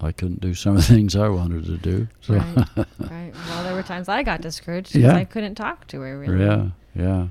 i 0.00 0.10
couldn't 0.10 0.40
do 0.40 0.52
some 0.54 0.76
of 0.76 0.86
the 0.86 0.94
things 0.94 1.14
i 1.14 1.28
wanted 1.28 1.64
to 1.64 1.76
do 1.76 2.08
so 2.20 2.34
Right. 2.34 2.68
right. 3.10 3.32
Well, 3.48 3.62
there 3.64 3.74
were 3.74 3.82
times 3.82 4.08
I 4.08 4.22
got 4.22 4.40
discouraged 4.40 4.92
because 4.92 5.12
Yeah. 5.12 5.16
I 5.16 5.24
couldn't 5.24 5.54
talk 5.54 5.86
to 5.88 6.00
her 6.00 6.18
really. 6.18 6.44
yeah 6.44 6.68
yeah 6.94 7.26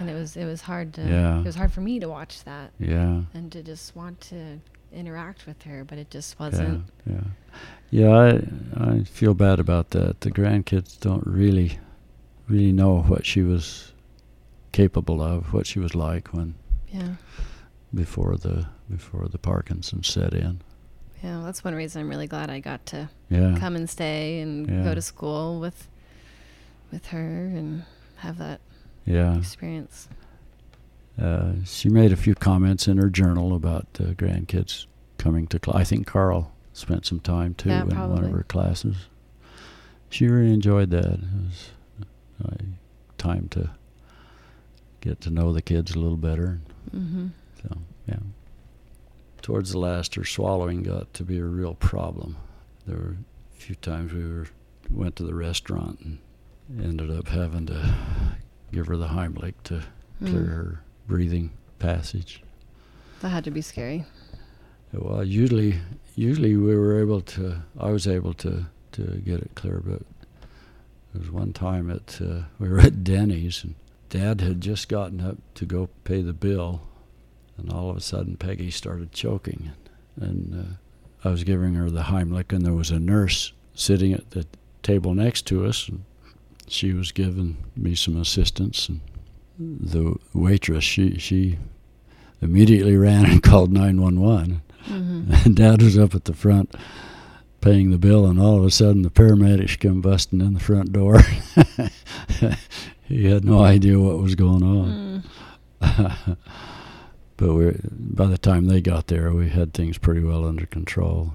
And 0.00 0.08
it 0.10 0.14
was 0.14 0.36
it 0.36 0.44
was 0.44 0.62
hard 0.62 0.92
to 0.94 1.02
Yeah. 1.02 1.38
it 1.40 1.44
was 1.44 1.54
hard 1.56 1.72
for 1.72 1.80
me 1.80 2.00
to 2.00 2.08
watch 2.08 2.42
that 2.44 2.72
yeah 2.80 3.22
and 3.34 3.50
to 3.52 3.62
just 3.62 3.94
want 3.94 4.20
to 4.32 4.58
interact 4.90 5.46
with 5.46 5.62
her, 5.64 5.84
but 5.84 5.98
it 5.98 6.10
just 6.10 6.40
wasn't. 6.40 6.82
Yeah, 7.06 7.14
yeah 7.14 7.20
yeah 7.90 8.40
i 8.80 8.90
i 8.92 9.04
feel 9.04 9.34
bad 9.34 9.60
about 9.60 9.90
that 9.90 10.20
the 10.22 10.30
grandkids 10.30 10.98
don't 10.98 11.26
really 11.26 11.78
really 12.48 12.72
know 12.72 13.00
what 13.02 13.26
she 13.26 13.42
was 13.42 13.92
capable 14.72 15.22
of 15.22 15.52
what 15.52 15.66
she 15.66 15.78
was 15.78 15.94
like 15.94 16.28
when 16.28 16.54
Yeah. 16.92 17.14
before 17.94 18.36
the 18.36 18.66
before 18.90 19.28
the 19.28 19.38
Parkinson 19.38 20.02
set 20.02 20.32
in. 20.32 20.60
Yeah. 21.22 21.42
That's 21.44 21.62
one 21.64 21.74
reason 21.74 22.00
I'm 22.02 22.08
really 22.08 22.26
glad 22.26 22.48
I 22.50 22.60
got 22.60 22.86
to 22.86 23.10
Yeah. 23.28 23.56
come 23.58 23.76
and 23.76 23.88
stay 23.90 24.40
and 24.40 24.66
Yeah. 24.68 24.84
go 24.84 24.94
to 24.94 25.02
school 25.02 25.60
with 25.60 25.88
with 26.90 27.06
her 27.08 27.18
and 27.46 27.84
have 28.16 28.38
that 28.38 28.60
Yeah. 29.04 29.36
experience. 29.36 30.08
Uh, 31.20 31.52
she 31.64 31.88
made 31.88 32.12
a 32.12 32.16
few 32.16 32.34
comments 32.34 32.86
in 32.88 32.96
her 32.96 33.10
journal 33.10 33.54
about 33.54 33.86
uh, 34.00 34.04
grandkids 34.14 34.86
coming 35.18 35.46
to 35.48 35.58
class. 35.58 35.76
I 35.76 35.84
think 35.84 36.06
Carl 36.06 36.52
spent 36.72 37.04
some 37.04 37.20
time 37.20 37.54
too 37.54 37.68
Yeah, 37.70 37.82
in 37.82 37.88
one 37.88 38.24
of 38.24 38.30
her 38.30 38.44
classes. 38.44 39.08
She 40.10 40.28
really 40.28 40.52
enjoyed 40.54 40.90
that. 40.90 41.04
It 41.04 41.20
was 41.20 41.70
uh, 42.44 42.54
time 43.18 43.48
to 43.50 43.70
get 45.00 45.20
to 45.22 45.30
know 45.30 45.52
the 45.52 45.62
kids 45.62 45.94
a 45.94 45.98
little 45.98 46.16
better. 46.16 46.60
Mm-hmm. 46.94 47.28
So 47.62 47.78
yeah. 48.06 48.16
Towards 49.42 49.70
the 49.72 49.78
last, 49.78 50.14
her 50.16 50.24
swallowing 50.24 50.82
got 50.82 51.12
to 51.14 51.24
be 51.24 51.38
a 51.38 51.44
real 51.44 51.74
problem. 51.74 52.36
There 52.86 52.96
were 52.96 53.16
a 53.56 53.60
few 53.60 53.76
times 53.76 54.12
we 54.12 54.26
were 54.26 54.46
went 54.90 55.16
to 55.16 55.22
the 55.22 55.34
restaurant 55.34 56.00
and 56.00 56.18
ended 56.82 57.10
up 57.10 57.28
having 57.28 57.66
to 57.66 57.94
give 58.72 58.86
her 58.86 58.96
the 58.96 59.08
Heimlich 59.08 59.54
to 59.64 59.82
clear 60.20 60.32
Mm. 60.42 60.48
her 60.48 60.80
breathing 61.06 61.50
passage. 61.78 62.42
That 63.20 63.28
had 63.30 63.44
to 63.44 63.50
be 63.50 63.60
scary. 63.62 64.04
Well, 64.92 65.22
usually, 65.24 65.76
usually 66.16 66.56
we 66.56 66.74
were 66.76 67.00
able 67.00 67.20
to. 67.20 67.62
I 67.78 67.90
was 67.90 68.06
able 68.06 68.34
to 68.34 68.66
to 68.92 69.02
get 69.24 69.40
it 69.40 69.50
clear, 69.54 69.80
but 69.84 70.02
there 71.18 71.32
was 71.32 71.32
one 71.32 71.52
time 71.52 71.90
at 71.90 72.20
uh, 72.22 72.42
we 72.60 72.68
were 72.68 72.78
at 72.80 73.02
Denny's 73.02 73.64
and 73.64 73.74
Dad 74.08 74.40
had 74.40 74.60
just 74.60 74.88
gotten 74.88 75.20
up 75.20 75.36
to 75.54 75.66
go 75.66 75.88
pay 76.04 76.22
the 76.22 76.32
bill, 76.32 76.80
and 77.58 77.70
all 77.70 77.90
of 77.90 77.96
a 77.96 78.00
sudden 78.00 78.36
Peggy 78.36 78.70
started 78.70 79.12
choking, 79.12 79.72
and 80.18 80.78
uh, 81.24 81.28
I 81.28 81.30
was 81.30 81.44
giving 81.44 81.74
her 81.74 81.90
the 81.90 82.04
Heimlich, 82.04 82.52
and 82.52 82.64
there 82.64 82.72
was 82.72 82.90
a 82.90 82.98
nurse 83.00 83.52
sitting 83.74 84.12
at 84.14 84.30
the 84.30 84.46
table 84.82 85.12
next 85.14 85.44
to 85.48 85.66
us, 85.66 85.88
and 85.88 86.04
she 86.68 86.92
was 86.92 87.12
giving 87.12 87.56
me 87.76 87.94
some 87.94 88.16
assistance, 88.18 88.88
and 88.88 89.00
the 89.58 90.14
waitress 90.32 90.84
she 90.84 91.18
she 91.18 91.58
immediately 92.40 92.96
ran 92.96 93.26
and 93.26 93.42
called 93.50 93.72
911 93.72 94.62
Mm-hmm. 94.86 95.32
and 95.44 95.56
dad 95.56 95.82
was 95.82 95.98
up 95.98 96.14
at 96.14 96.24
the 96.24 96.32
front 96.32 96.74
paying 97.68 97.90
the 97.90 97.98
bill 97.98 98.26
and 98.26 98.40
all 98.40 98.58
of 98.58 98.64
a 98.64 98.70
sudden 98.70 99.02
the 99.02 99.10
paramedics 99.10 99.78
come 99.78 100.00
busting 100.00 100.40
in 100.40 100.54
the 100.54 100.60
front 100.60 100.92
door. 100.92 101.20
He 103.08 103.24
had 103.24 103.42
no 103.42 103.62
idea 103.62 103.98
what 103.98 104.18
was 104.18 104.34
going 104.34 104.62
on. 104.62 105.24
Mm. 105.80 106.36
but 107.38 107.54
we 107.54 107.74
by 107.90 108.26
the 108.26 108.36
time 108.36 108.66
they 108.66 108.82
got 108.82 109.06
there 109.06 109.32
we 109.32 109.48
had 109.48 109.72
things 109.72 109.96
pretty 109.96 110.20
well 110.22 110.44
under 110.46 110.66
control. 110.66 111.32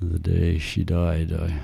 The 0.00 0.18
day 0.18 0.58
she 0.58 0.82
died 0.82 1.32
i 1.32 1.60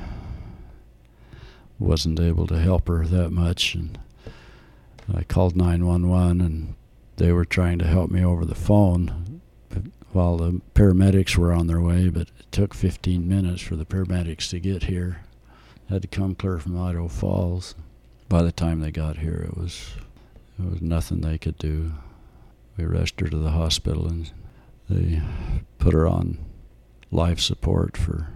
wasn't 1.79 2.21
able 2.21 2.47
to 2.49 2.59
help 2.59 2.89
her 2.89 3.07
that 3.07 3.31
much 3.31 3.75
and 3.75 3.99
i 5.15 5.23
called 5.23 5.57
911 5.57 6.41
and 6.43 6.75
they 7.17 7.33
were 7.33 7.47
trying 7.47 7.79
to 7.79 7.87
help 7.87 8.11
me 8.11 8.23
over 8.23 8.45
the 8.45 8.55
phone 8.55 9.30
while 10.13 10.37
the 10.37 10.61
paramedics 10.75 11.37
were 11.37 11.53
on 11.53 11.67
their 11.67 11.81
way 11.81 12.09
but 12.09 12.29
it 12.39 12.53
took 12.53 12.75
15 12.75 13.29
minutes 13.29 13.63
for 13.63 13.77
the 13.77 13.85
paramedics 13.85 14.49
to 14.51 14.61
get 14.61 14.85
here. 14.85 15.23
Had 15.89 16.03
to 16.03 16.09
come 16.09 16.35
clear 16.35 16.59
from 16.59 16.81
idaho 16.81 17.09
falls. 17.09 17.75
By 18.29 18.43
the 18.43 18.53
time 18.53 18.81
they 18.81 18.91
got 18.91 19.19
here 19.19 19.47
it 19.49 19.57
was 19.57 19.95
there 20.59 20.71
was 20.71 20.83
nothing 20.83 21.21
they 21.21 21.39
could 21.39 21.59
do. 21.59 21.93
We 22.77 22.85
rushed 22.85 23.21
her 23.21 23.29
to 23.29 23.37
the 23.37 23.51
hospital 23.51 24.07
and 24.07 24.31
they 24.89 25.23
put 25.79 25.95
her 25.95 26.07
on 26.07 26.39
life 27.11 27.41
support 27.41 27.97
for 27.97 28.29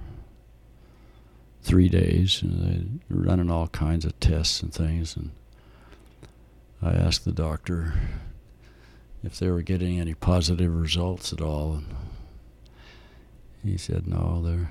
three 1.62 1.88
days. 1.88 2.42
And 2.42 3.00
they 3.10 3.14
were 3.14 3.22
running 3.22 3.50
all 3.50 3.68
kinds 3.68 4.04
of 4.04 4.18
tests 4.20 4.62
and 4.62 4.72
things. 4.72 5.16
And 5.16 5.30
I 6.82 6.92
asked 6.92 7.24
the 7.24 7.32
doctor 7.32 7.94
if 9.24 9.38
they 9.38 9.48
were 9.50 9.62
getting 9.62 9.98
any 10.00 10.14
positive 10.14 10.74
results 10.74 11.32
at 11.32 11.40
all 11.40 11.74
and 11.74 11.86
he 13.62 13.76
said 13.76 14.06
no 14.06 14.42
there 14.42 14.68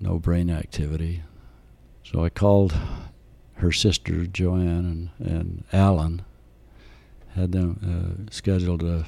no 0.00 0.18
brain 0.18 0.48
activity 0.50 1.22
so 2.04 2.24
I 2.24 2.28
called 2.28 2.74
her 3.54 3.72
sister 3.72 4.26
Joanne 4.26 5.10
and, 5.18 5.28
and 5.28 5.64
Alan 5.72 6.22
had 7.34 7.52
them 7.52 8.26
uh, 8.28 8.32
scheduled 8.32 8.82
a, 8.82 9.06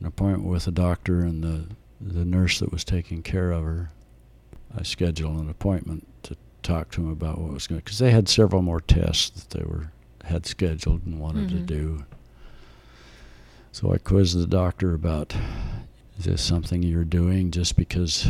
an 0.00 0.06
appointment 0.06 0.44
with 0.50 0.64
the 0.64 0.72
doctor 0.72 1.20
and 1.20 1.42
the 1.42 1.66
the 1.98 2.24
nurse 2.26 2.58
that 2.58 2.70
was 2.70 2.84
taking 2.84 3.22
care 3.22 3.50
of 3.52 3.64
her. 3.64 3.90
I 4.78 4.82
scheduled 4.82 5.40
an 5.40 5.48
appointment 5.48 6.06
to 6.24 6.36
talk 6.62 6.90
to 6.90 7.00
him 7.00 7.10
about 7.10 7.38
what 7.40 7.54
was 7.54 7.66
going 7.66 7.78
because 7.82 7.98
they 7.98 8.10
had 8.10 8.28
several 8.28 8.60
more 8.60 8.82
tests 8.82 9.30
that 9.30 9.58
they 9.58 9.64
were 9.64 9.92
had 10.24 10.44
scheduled 10.44 11.06
and 11.06 11.18
wanted 11.18 11.48
to 11.48 11.54
Mhm. 11.54 11.66
do. 11.66 12.04
So 13.76 13.92
I 13.92 13.98
quizzed 13.98 14.38
the 14.38 14.46
doctor 14.46 14.94
about 14.94 15.36
is 16.18 16.24
this 16.24 16.40
something 16.40 16.82
you're 16.82 17.04
doing 17.04 17.50
just 17.50 17.76
because 17.76 18.26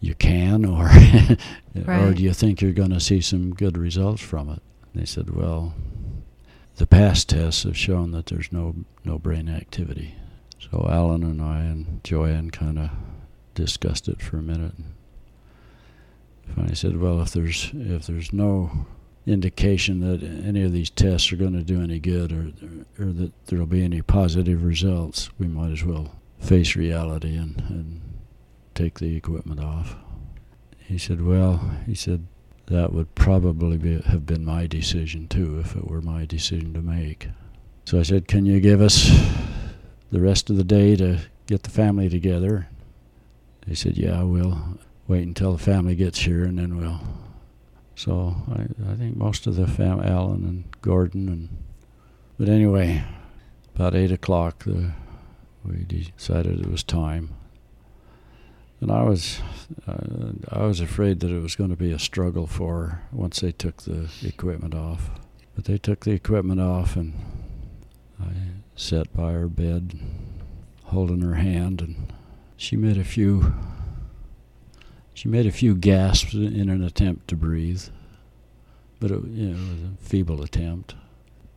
you 0.00 0.16
can 0.16 0.64
or 0.64 0.90
or 1.86 2.12
do 2.12 2.20
you 2.20 2.32
think 2.32 2.60
you're 2.60 2.72
going 2.72 2.90
to 2.90 2.98
see 2.98 3.20
some 3.20 3.54
good 3.54 3.78
results 3.78 4.20
from 4.20 4.48
it? 4.48 4.60
And 4.92 5.00
they 5.00 5.04
said, 5.04 5.30
well, 5.30 5.72
the 6.78 6.86
past 6.88 7.28
tests 7.28 7.62
have 7.62 7.76
shown 7.76 8.10
that 8.10 8.26
there's 8.26 8.50
no 8.50 8.74
no 9.04 9.20
brain 9.20 9.48
activity. 9.48 10.16
So 10.58 10.88
Alan 10.90 11.22
and 11.22 11.40
I 11.40 11.60
and 11.60 12.02
Joanne 12.02 12.50
kind 12.50 12.80
of 12.80 12.90
discussed 13.54 14.08
it 14.08 14.20
for 14.20 14.38
a 14.38 14.42
minute. 14.42 14.74
And 14.78 14.94
Finally 16.56 16.74
said, 16.74 16.96
"Well, 17.00 17.20
if 17.20 17.30
there's 17.30 17.70
if 17.72 18.08
there's 18.08 18.32
no 18.32 18.88
indication 19.26 20.00
that 20.00 20.22
any 20.22 20.62
of 20.62 20.72
these 20.72 20.90
tests 20.90 21.32
are 21.32 21.36
going 21.36 21.52
to 21.54 21.62
do 21.62 21.82
any 21.82 21.98
good, 21.98 22.32
or 22.32 22.52
or 22.98 23.12
that 23.12 23.32
there'll 23.46 23.66
be 23.66 23.84
any 23.84 24.02
positive 24.02 24.64
results, 24.64 25.30
we 25.38 25.46
might 25.46 25.72
as 25.72 25.84
well 25.84 26.16
face 26.38 26.76
reality 26.76 27.36
and 27.36 27.60
and 27.68 28.00
take 28.74 28.98
the 28.98 29.16
equipment 29.16 29.60
off." 29.60 29.96
He 30.78 30.98
said, 30.98 31.24
"Well," 31.24 31.76
he 31.86 31.94
said, 31.94 32.26
"that 32.66 32.92
would 32.92 33.14
probably 33.14 33.78
be 33.78 34.00
have 34.00 34.26
been 34.26 34.44
my 34.44 34.66
decision 34.66 35.28
too 35.28 35.58
if 35.58 35.74
it 35.74 35.88
were 35.88 36.02
my 36.02 36.24
decision 36.24 36.72
to 36.74 36.82
make." 36.82 37.28
So 37.86 38.00
I 38.00 38.02
said, 38.02 38.26
Can 38.26 38.46
you 38.46 38.58
give 38.58 38.80
us 38.80 39.08
the 40.10 40.20
rest 40.20 40.50
of 40.50 40.56
the 40.56 40.64
day 40.64 40.96
to 40.96 41.20
get 41.46 41.62
the 41.62 41.70
family 41.70 42.08
together? 42.08 42.66
He 43.64 43.76
said, 43.76 43.96
Yeah, 43.96 44.24
we'll 44.24 44.78
wait 45.06 45.22
until 45.22 45.52
the 45.52 45.62
family 45.62 45.94
gets 45.94 46.18
here 46.18 46.42
and 46.42 46.58
then 46.58 46.76
we'll. 46.76 47.00
So 47.96 48.36
I, 48.48 48.92
I 48.92 48.94
think 48.94 49.16
most 49.16 49.46
of 49.46 49.56
the 49.56 49.66
fam, 49.66 50.00
Alan 50.00 50.44
and 50.44 50.64
Gordon 50.82 51.28
and. 51.28 51.48
But 52.38 52.50
anyway, 52.50 53.02
about 53.74 53.94
8 53.94 54.12
o'clock, 54.12 54.64
the, 54.64 54.92
we 55.64 55.84
decided 55.84 56.60
it 56.60 56.70
was 56.70 56.82
time. 56.82 57.30
And 58.80 58.92
I 58.92 59.04
was, 59.04 59.40
uh, 59.86 60.32
I 60.50 60.66
was 60.66 60.80
afraid 60.80 61.20
that 61.20 61.30
it 61.30 61.40
was 61.40 61.56
going 61.56 61.70
to 61.70 61.76
be 61.76 61.92
a 61.92 61.98
struggle 61.98 62.46
for 62.46 63.00
once 63.10 63.40
they 63.40 63.52
took 63.52 63.84
the 63.84 64.10
equipment 64.22 64.74
off. 64.74 65.10
But 65.54 65.64
they 65.64 65.78
took 65.78 66.04
the 66.04 66.10
equipment 66.10 66.60
off, 66.60 66.94
and 66.94 67.14
I 68.20 68.32
sat 68.74 69.14
by 69.14 69.32
her 69.32 69.48
bed, 69.48 69.98
holding 70.84 71.22
her 71.22 71.36
hand, 71.36 71.80
and 71.80 72.12
she 72.58 72.76
made 72.76 72.98
a 72.98 73.04
few. 73.04 73.54
She 75.16 75.28
made 75.28 75.46
a 75.46 75.50
few 75.50 75.74
gasps 75.74 76.34
in 76.34 76.68
an 76.68 76.84
attempt 76.84 77.28
to 77.28 77.36
breathe, 77.36 77.84
but 79.00 79.10
it, 79.10 79.24
you 79.24 79.46
know, 79.46 79.56
it 79.56 79.70
was 79.70 79.82
a 79.94 80.04
feeble 80.04 80.42
attempt. 80.42 80.94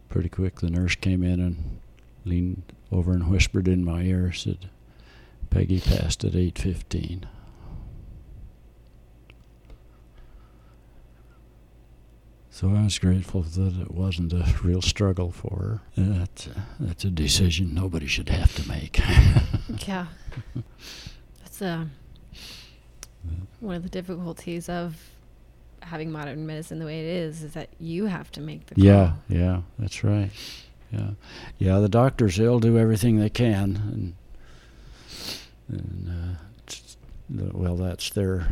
Pretty 0.07 0.29
quick, 0.29 0.61
the 0.61 0.69
nurse 0.69 0.95
came 0.95 1.23
in 1.23 1.41
and 1.41 1.81
leaned 2.23 2.71
over 2.89 3.11
and 3.11 3.29
whispered 3.29 3.67
in 3.67 3.83
my 3.83 4.03
ear, 4.03 4.31
said, 4.31 4.69
Peggy 5.49 5.81
passed 5.81 6.23
at 6.23 6.35
8:15. 6.35 7.25
So 12.49 12.69
I 12.69 12.83
was 12.83 12.97
grateful 12.97 13.41
that 13.41 13.81
it 13.81 13.91
wasn't 13.91 14.31
a 14.31 14.55
real 14.63 14.81
struggle 14.81 15.33
for 15.33 15.57
her. 15.57 15.81
That's 15.97 16.47
a, 16.47 16.65
that's 16.79 17.03
a 17.03 17.09
decision 17.09 17.73
nobody 17.73 18.07
should 18.07 18.29
have 18.29 18.55
to 18.55 18.65
make. 18.69 18.99
yeah, 19.85 20.07
that's 21.41 21.61
uh, 21.61 21.85
one 23.59 23.75
of 23.75 23.83
the 23.83 23.89
difficulties 23.89 24.69
of 24.69 25.09
having 25.81 26.11
modern 26.11 26.45
medicine 26.45 26.79
the 26.79 26.85
way 26.85 26.99
it 26.99 27.05
is. 27.05 27.43
Is 27.43 27.53
that 27.53 27.69
you 27.79 28.05
have 28.05 28.31
to 28.31 28.41
make 28.41 28.67
the 28.67 28.75
call. 28.75 28.83
Yeah, 28.83 29.13
yeah, 29.27 29.61
that's 29.77 30.03
right. 30.03 30.31
Yeah, 30.91 31.11
yeah. 31.57 31.79
The 31.79 31.89
doctors 31.89 32.37
they'll 32.37 32.59
do 32.59 32.77
everything 32.77 33.19
they 33.19 33.29
can, 33.29 34.15
and 35.69 35.77
and 35.77 36.37
uh, 37.37 37.49
well, 37.53 37.75
that's 37.75 38.09
their 38.09 38.47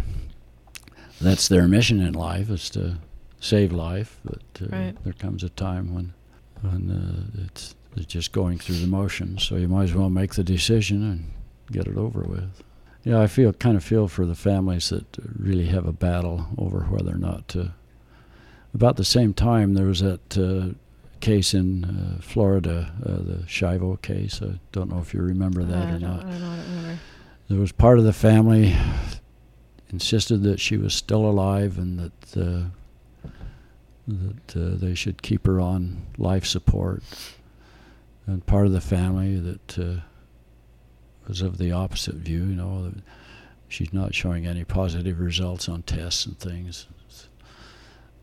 that's 1.20 1.48
their 1.48 1.68
mission 1.68 2.00
in 2.00 2.14
life 2.14 2.50
is 2.50 2.70
to 2.72 2.98
save 3.40 3.72
life. 3.72 4.20
But 4.24 4.42
uh, 4.62 4.68
right. 4.70 5.04
there 5.04 5.14
comes 5.14 5.44
a 5.44 5.50
time 5.50 5.94
when 5.94 6.14
when 6.62 6.92
uh, 6.92 7.46
it's, 7.46 7.76
it's 7.96 8.06
just 8.06 8.32
going 8.32 8.58
through 8.58 8.78
the 8.78 8.88
motions. 8.88 9.44
So 9.44 9.56
you 9.56 9.68
might 9.68 9.84
as 9.84 9.94
well 9.94 10.10
make 10.10 10.36
the 10.36 10.44
decision 10.44 11.04
and 11.04 11.32
get 11.72 11.88
it 11.88 11.98
over 11.98 12.22
with. 12.22 12.64
Yeah, 13.08 13.22
I 13.22 13.28
feel 13.28 13.54
kind 13.54 13.78
of 13.78 13.86
feel 13.86 14.10
for 14.10 14.26
the 14.26 14.36
families 14.36 14.90
that 14.90 15.06
really 15.40 15.68
have 15.68 15.86
a 15.86 15.94
battle 15.94 16.48
over 16.58 16.82
whether 16.82 17.14
or 17.14 17.18
not 17.18 17.48
to. 17.50 17.72
About 18.74 18.98
the 18.98 19.06
same 19.06 19.34
time, 19.34 19.76
there 19.76 19.86
was 19.86 20.02
that 20.02 20.38
uh, 20.38 20.74
case 21.22 21.54
in 21.54 21.86
uh, 21.86 22.22
Florida, 22.22 22.92
uh, 23.06 23.24
the 23.24 23.44
Schiavo 23.48 24.02
case. 24.02 24.42
I 24.44 24.60
don't 24.74 24.90
know 24.90 25.00
if 25.00 25.14
you 25.14 25.22
remember 25.22 25.64
that 25.64 25.90
or. 25.90 25.96
I 25.96 26.00
don't. 26.00 26.20
I 26.20 26.38
don't 26.38 26.60
remember. 26.60 27.00
There 27.48 27.60
was 27.62 27.72
part 27.72 27.98
of 27.98 28.04
the 28.04 28.12
family 28.12 28.76
insisted 29.90 30.44
that 30.44 30.60
she 30.60 30.76
was 30.76 30.94
still 30.94 31.26
alive 31.26 31.78
and 31.78 31.98
that 31.98 32.38
uh, 32.38 33.32
that 34.06 34.58
uh, 34.58 34.76
they 34.76 34.96
should 34.96 35.22
keep 35.22 35.46
her 35.46 35.62
on 35.62 36.02
life 36.18 36.46
support, 36.46 37.04
and 38.26 38.46
part 38.46 38.66
of 38.66 38.74
the 38.74 38.82
family 38.82 39.40
that 39.40 39.80
uh, 39.80 40.02
was 41.28 41.42
of 41.42 41.58
the 41.58 41.72
opposite 41.72 42.16
view. 42.16 42.46
You 42.46 42.56
know, 42.56 42.92
she's 43.68 43.94
not 43.94 44.16
showing 44.16 44.46
any 44.46 44.64
positive 44.64 45.20
results 45.20 45.68
on 45.68 45.84
tests 45.84 46.26
and 46.26 46.38
things. 46.40 46.88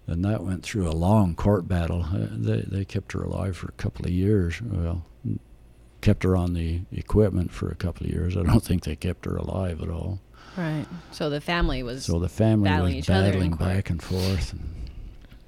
And 0.07 0.25
that 0.25 0.43
went 0.45 0.63
through 0.63 0.89
a 0.89 0.93
long 0.93 1.35
court 1.35 1.67
battle. 1.67 2.05
Uh, 2.05 2.27
they 2.31 2.61
they 2.61 2.85
kept 2.85 3.13
her 3.13 3.23
alive 3.23 3.57
for 3.57 3.69
a 3.69 3.73
couple 3.73 4.05
of 4.05 4.11
years. 4.11 4.61
Well, 4.61 5.07
kept 6.03 6.23
her 6.25 6.37
on 6.37 6.53
the 6.53 6.83
equipment 6.93 7.51
for 7.51 7.71
a 7.71 7.75
couple 7.75 8.07
of 8.07 8.13
years. 8.13 8.37
I 8.37 8.43
don't 8.43 8.63
think 8.63 8.85
they 8.85 8.97
kept 8.97 9.25
her 9.25 9.37
alive 9.37 9.81
at 9.81 9.89
all. 9.89 10.21
Right. 10.57 10.85
So 11.11 11.31
the 11.31 11.41
family 11.41 11.83
was. 11.83 12.05
So 12.05 12.19
the 12.19 12.29
family 12.29 12.69
battling 12.69 12.97
was 12.97 13.05
each 13.05 13.11
other 13.11 13.33
in 13.33 13.51
battling 13.51 13.55
back 13.55 13.91
and 13.91 14.03
forth. 14.03 14.53
And 14.53 14.91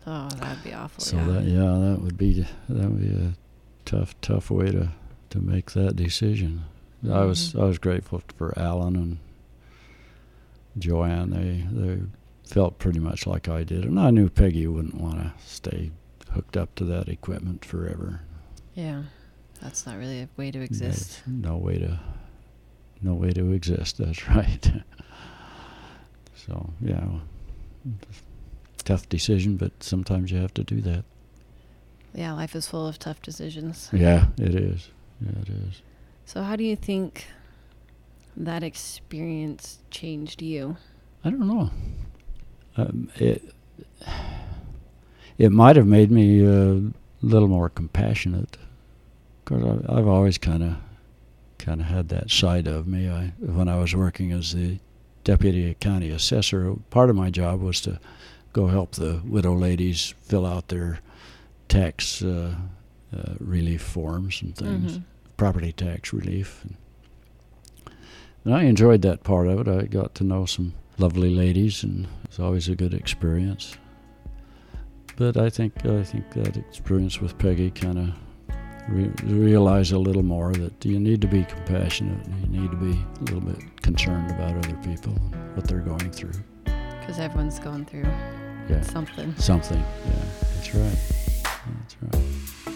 oh, 0.07 0.29
that'd 0.41 0.65
be 0.65 0.73
awful. 0.73 1.05
so 1.05 1.17
yeah. 1.19 1.25
that 1.27 1.45
yeah, 1.45 1.91
that 1.91 2.01
would 2.03 2.17
be 2.17 2.47
that 2.69 2.91
would 2.91 3.01
be 3.01 3.15
a 3.15 3.35
tough 3.85 4.19
tough 4.23 4.51
way 4.51 4.73
to 4.73 4.89
to 5.31 5.39
make 5.39 5.73
that 5.73 5.97
decision. 5.97 6.65
I 7.05 7.25
was 7.25 7.53
Mhm. 7.53 7.63
I 7.63 7.65
was 7.67 7.79
grateful 7.79 8.23
for 8.37 8.59
Alan 8.59 8.97
and 8.97 9.19
Joanne. 10.79 11.31
They 11.31 11.67
they 11.71 12.03
felt 12.45 12.79
pretty 12.79 12.99
much 13.01 13.27
like 13.27 13.49
I 13.49 13.65
did, 13.65 13.85
and 13.85 13.99
I 13.99 14.11
knew 14.11 14.29
Peggy 14.29 14.67
wouldn't 14.67 15.01
want 15.01 15.17
to 15.19 15.33
stay 15.45 15.91
hooked 16.31 16.57
up 16.57 16.75
to 16.77 16.85
that 16.85 17.09
equipment 17.09 17.65
forever. 17.65 18.21
yeah. 18.75 19.03
That's 19.63 19.87
not 19.87 19.97
really 19.97 20.21
a 20.21 20.29
way 20.37 20.51
to 20.51 20.59
There's 20.59 20.69
exist. 20.69 21.23
No 21.27 21.57
way 21.57 21.79
to, 21.79 21.99
no 23.01 23.15
way 23.15 23.31
to 23.31 23.53
exist. 23.53 23.97
That's 23.97 24.29
right. 24.37 24.71
so 26.35 26.71
yeah, 26.81 27.07
tough 28.85 29.09
decision, 29.09 29.57
but 29.57 29.73
sometimes 29.83 30.31
you 30.31 30.39
have 30.39 30.53
to 30.55 30.63
do 30.65 30.83
that. 30.83 31.05
Yeah, 32.15 32.33
life 32.35 32.55
is 32.55 32.67
full 32.69 32.87
of 32.87 32.99
tough 32.99 33.21
decisions. 33.23 33.89
Yeah, 33.95 34.27
it 34.39 34.55
is. 34.55 34.91
Yeah, 35.23 35.41
it 35.41 35.49
is. 35.49 35.81
So, 36.27 36.43
how 36.43 36.57
do 36.57 36.65
you 36.65 36.75
think 36.77 37.27
that 38.37 38.63
experience 38.63 39.79
changed 39.91 40.43
you? 40.43 40.77
I 41.25 41.31
don't 41.31 41.47
know. 41.47 41.71
Um, 42.77 43.11
it 43.17 43.43
it 45.39 45.53
might 45.53 45.77
have 45.77 45.87
made 45.87 46.11
me 46.11 46.45
a 46.45 46.83
little 47.23 47.49
more 47.49 47.69
compassionate. 47.69 48.57
Because 49.45 49.85
I've 49.89 50.09
always 50.09 50.37
kind 50.39 50.63
of 50.65 50.77
kind 51.59 51.81
of 51.81 51.87
had 51.87 52.09
that 52.09 52.31
side 52.31 52.67
of 52.67 52.87
me. 52.89 53.09
I 53.09 53.33
when 53.39 53.69
I 53.69 53.79
was 53.79 53.95
working 53.95 54.33
as 54.33 54.53
the 54.53 54.79
deputy 55.23 55.75
county 55.81 56.11
assessor, 56.11 56.75
part 56.91 57.09
of 57.11 57.17
my 57.17 57.31
job 57.31 57.61
was 57.61 57.81
to 57.83 58.01
go 58.53 58.67
help 58.67 58.93
the 58.97 59.21
widow 59.25 59.55
ladies 59.55 60.15
fill 60.23 60.45
out 60.45 60.69
their 60.69 60.99
tax 61.69 62.23
uh, 62.23 62.55
uh, 63.17 63.35
relief 63.39 63.83
forms 63.83 64.43
and 64.43 64.57
things, 64.57 64.99
Mhm. 64.99 65.03
Property 65.37 65.73
tax 65.73 66.13
relief. 66.13 66.65
And, 66.65 66.77
I 68.55 68.63
enjoyed 68.63 69.03
that 69.03 69.25
part 69.25 69.49
of 69.49 69.59
it. 69.61 69.69
I 69.69 69.87
got 69.87 70.15
to 70.17 70.25
know 70.25 70.47
some 70.47 70.75
lovely 70.99 71.35
ladies, 71.35 71.83
and 71.83 72.07
it's 72.25 72.39
always 72.39 72.69
a 72.69 72.77
good 72.77 72.95
experience. 72.95 73.77
But 75.17 75.37
I 75.37 75.51
think 75.51 75.85
I 75.85 76.05
think 76.05 76.31
that 76.35 76.57
experience 76.57 77.21
with 77.21 77.37
Peggy 77.39 77.71
kind 77.73 77.99
of 77.99 78.15
re- 78.89 79.11
realize 79.25 79.91
a 79.91 79.99
little 79.99 80.23
more 80.23 80.53
that 80.53 80.85
you 80.85 81.01
need 81.01 81.21
to 81.23 81.27
be 81.27 81.43
compassionate. 81.45 82.25
and 82.27 82.55
You 82.55 82.61
need 82.61 82.71
to 82.71 82.77
be 82.77 82.93
a 82.93 83.25
little 83.25 83.41
bit 83.41 83.83
concerned 83.83 84.31
about 84.31 84.55
other 84.65 84.77
people, 84.77 85.13
and 85.15 85.57
what 85.57 85.67
they're 85.67 85.81
going 85.81 86.13
through. 86.13 86.39
Because 87.01 87.19
everyone's 87.19 87.59
going 87.59 87.85
through 87.87 88.07
Yeah, 88.69 88.83
something. 88.83 89.35
something. 89.39 89.81
Yeah, 89.81 90.25
that's 90.55 90.73
right. 90.75 90.99
That's 91.43 91.97
right. 92.03 92.76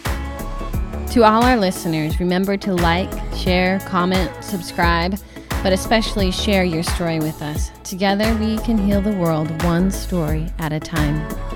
To 1.10 1.24
all 1.24 1.42
our 1.42 1.56
listeners, 1.56 2.20
remember 2.20 2.56
to 2.58 2.72
like, 2.72 3.10
share, 3.36 3.80
comment, 3.80 4.30
subscribe, 4.44 5.18
but 5.60 5.72
especially 5.72 6.30
share 6.30 6.62
your 6.62 6.84
story 6.84 7.18
with 7.18 7.42
us. 7.42 7.72
Together, 7.82 8.32
we 8.36 8.58
can 8.58 8.78
heal 8.78 9.02
the 9.02 9.16
world 9.16 9.50
one 9.64 9.90
story 9.90 10.46
at 10.60 10.72
a 10.72 10.78
time. 10.78 11.49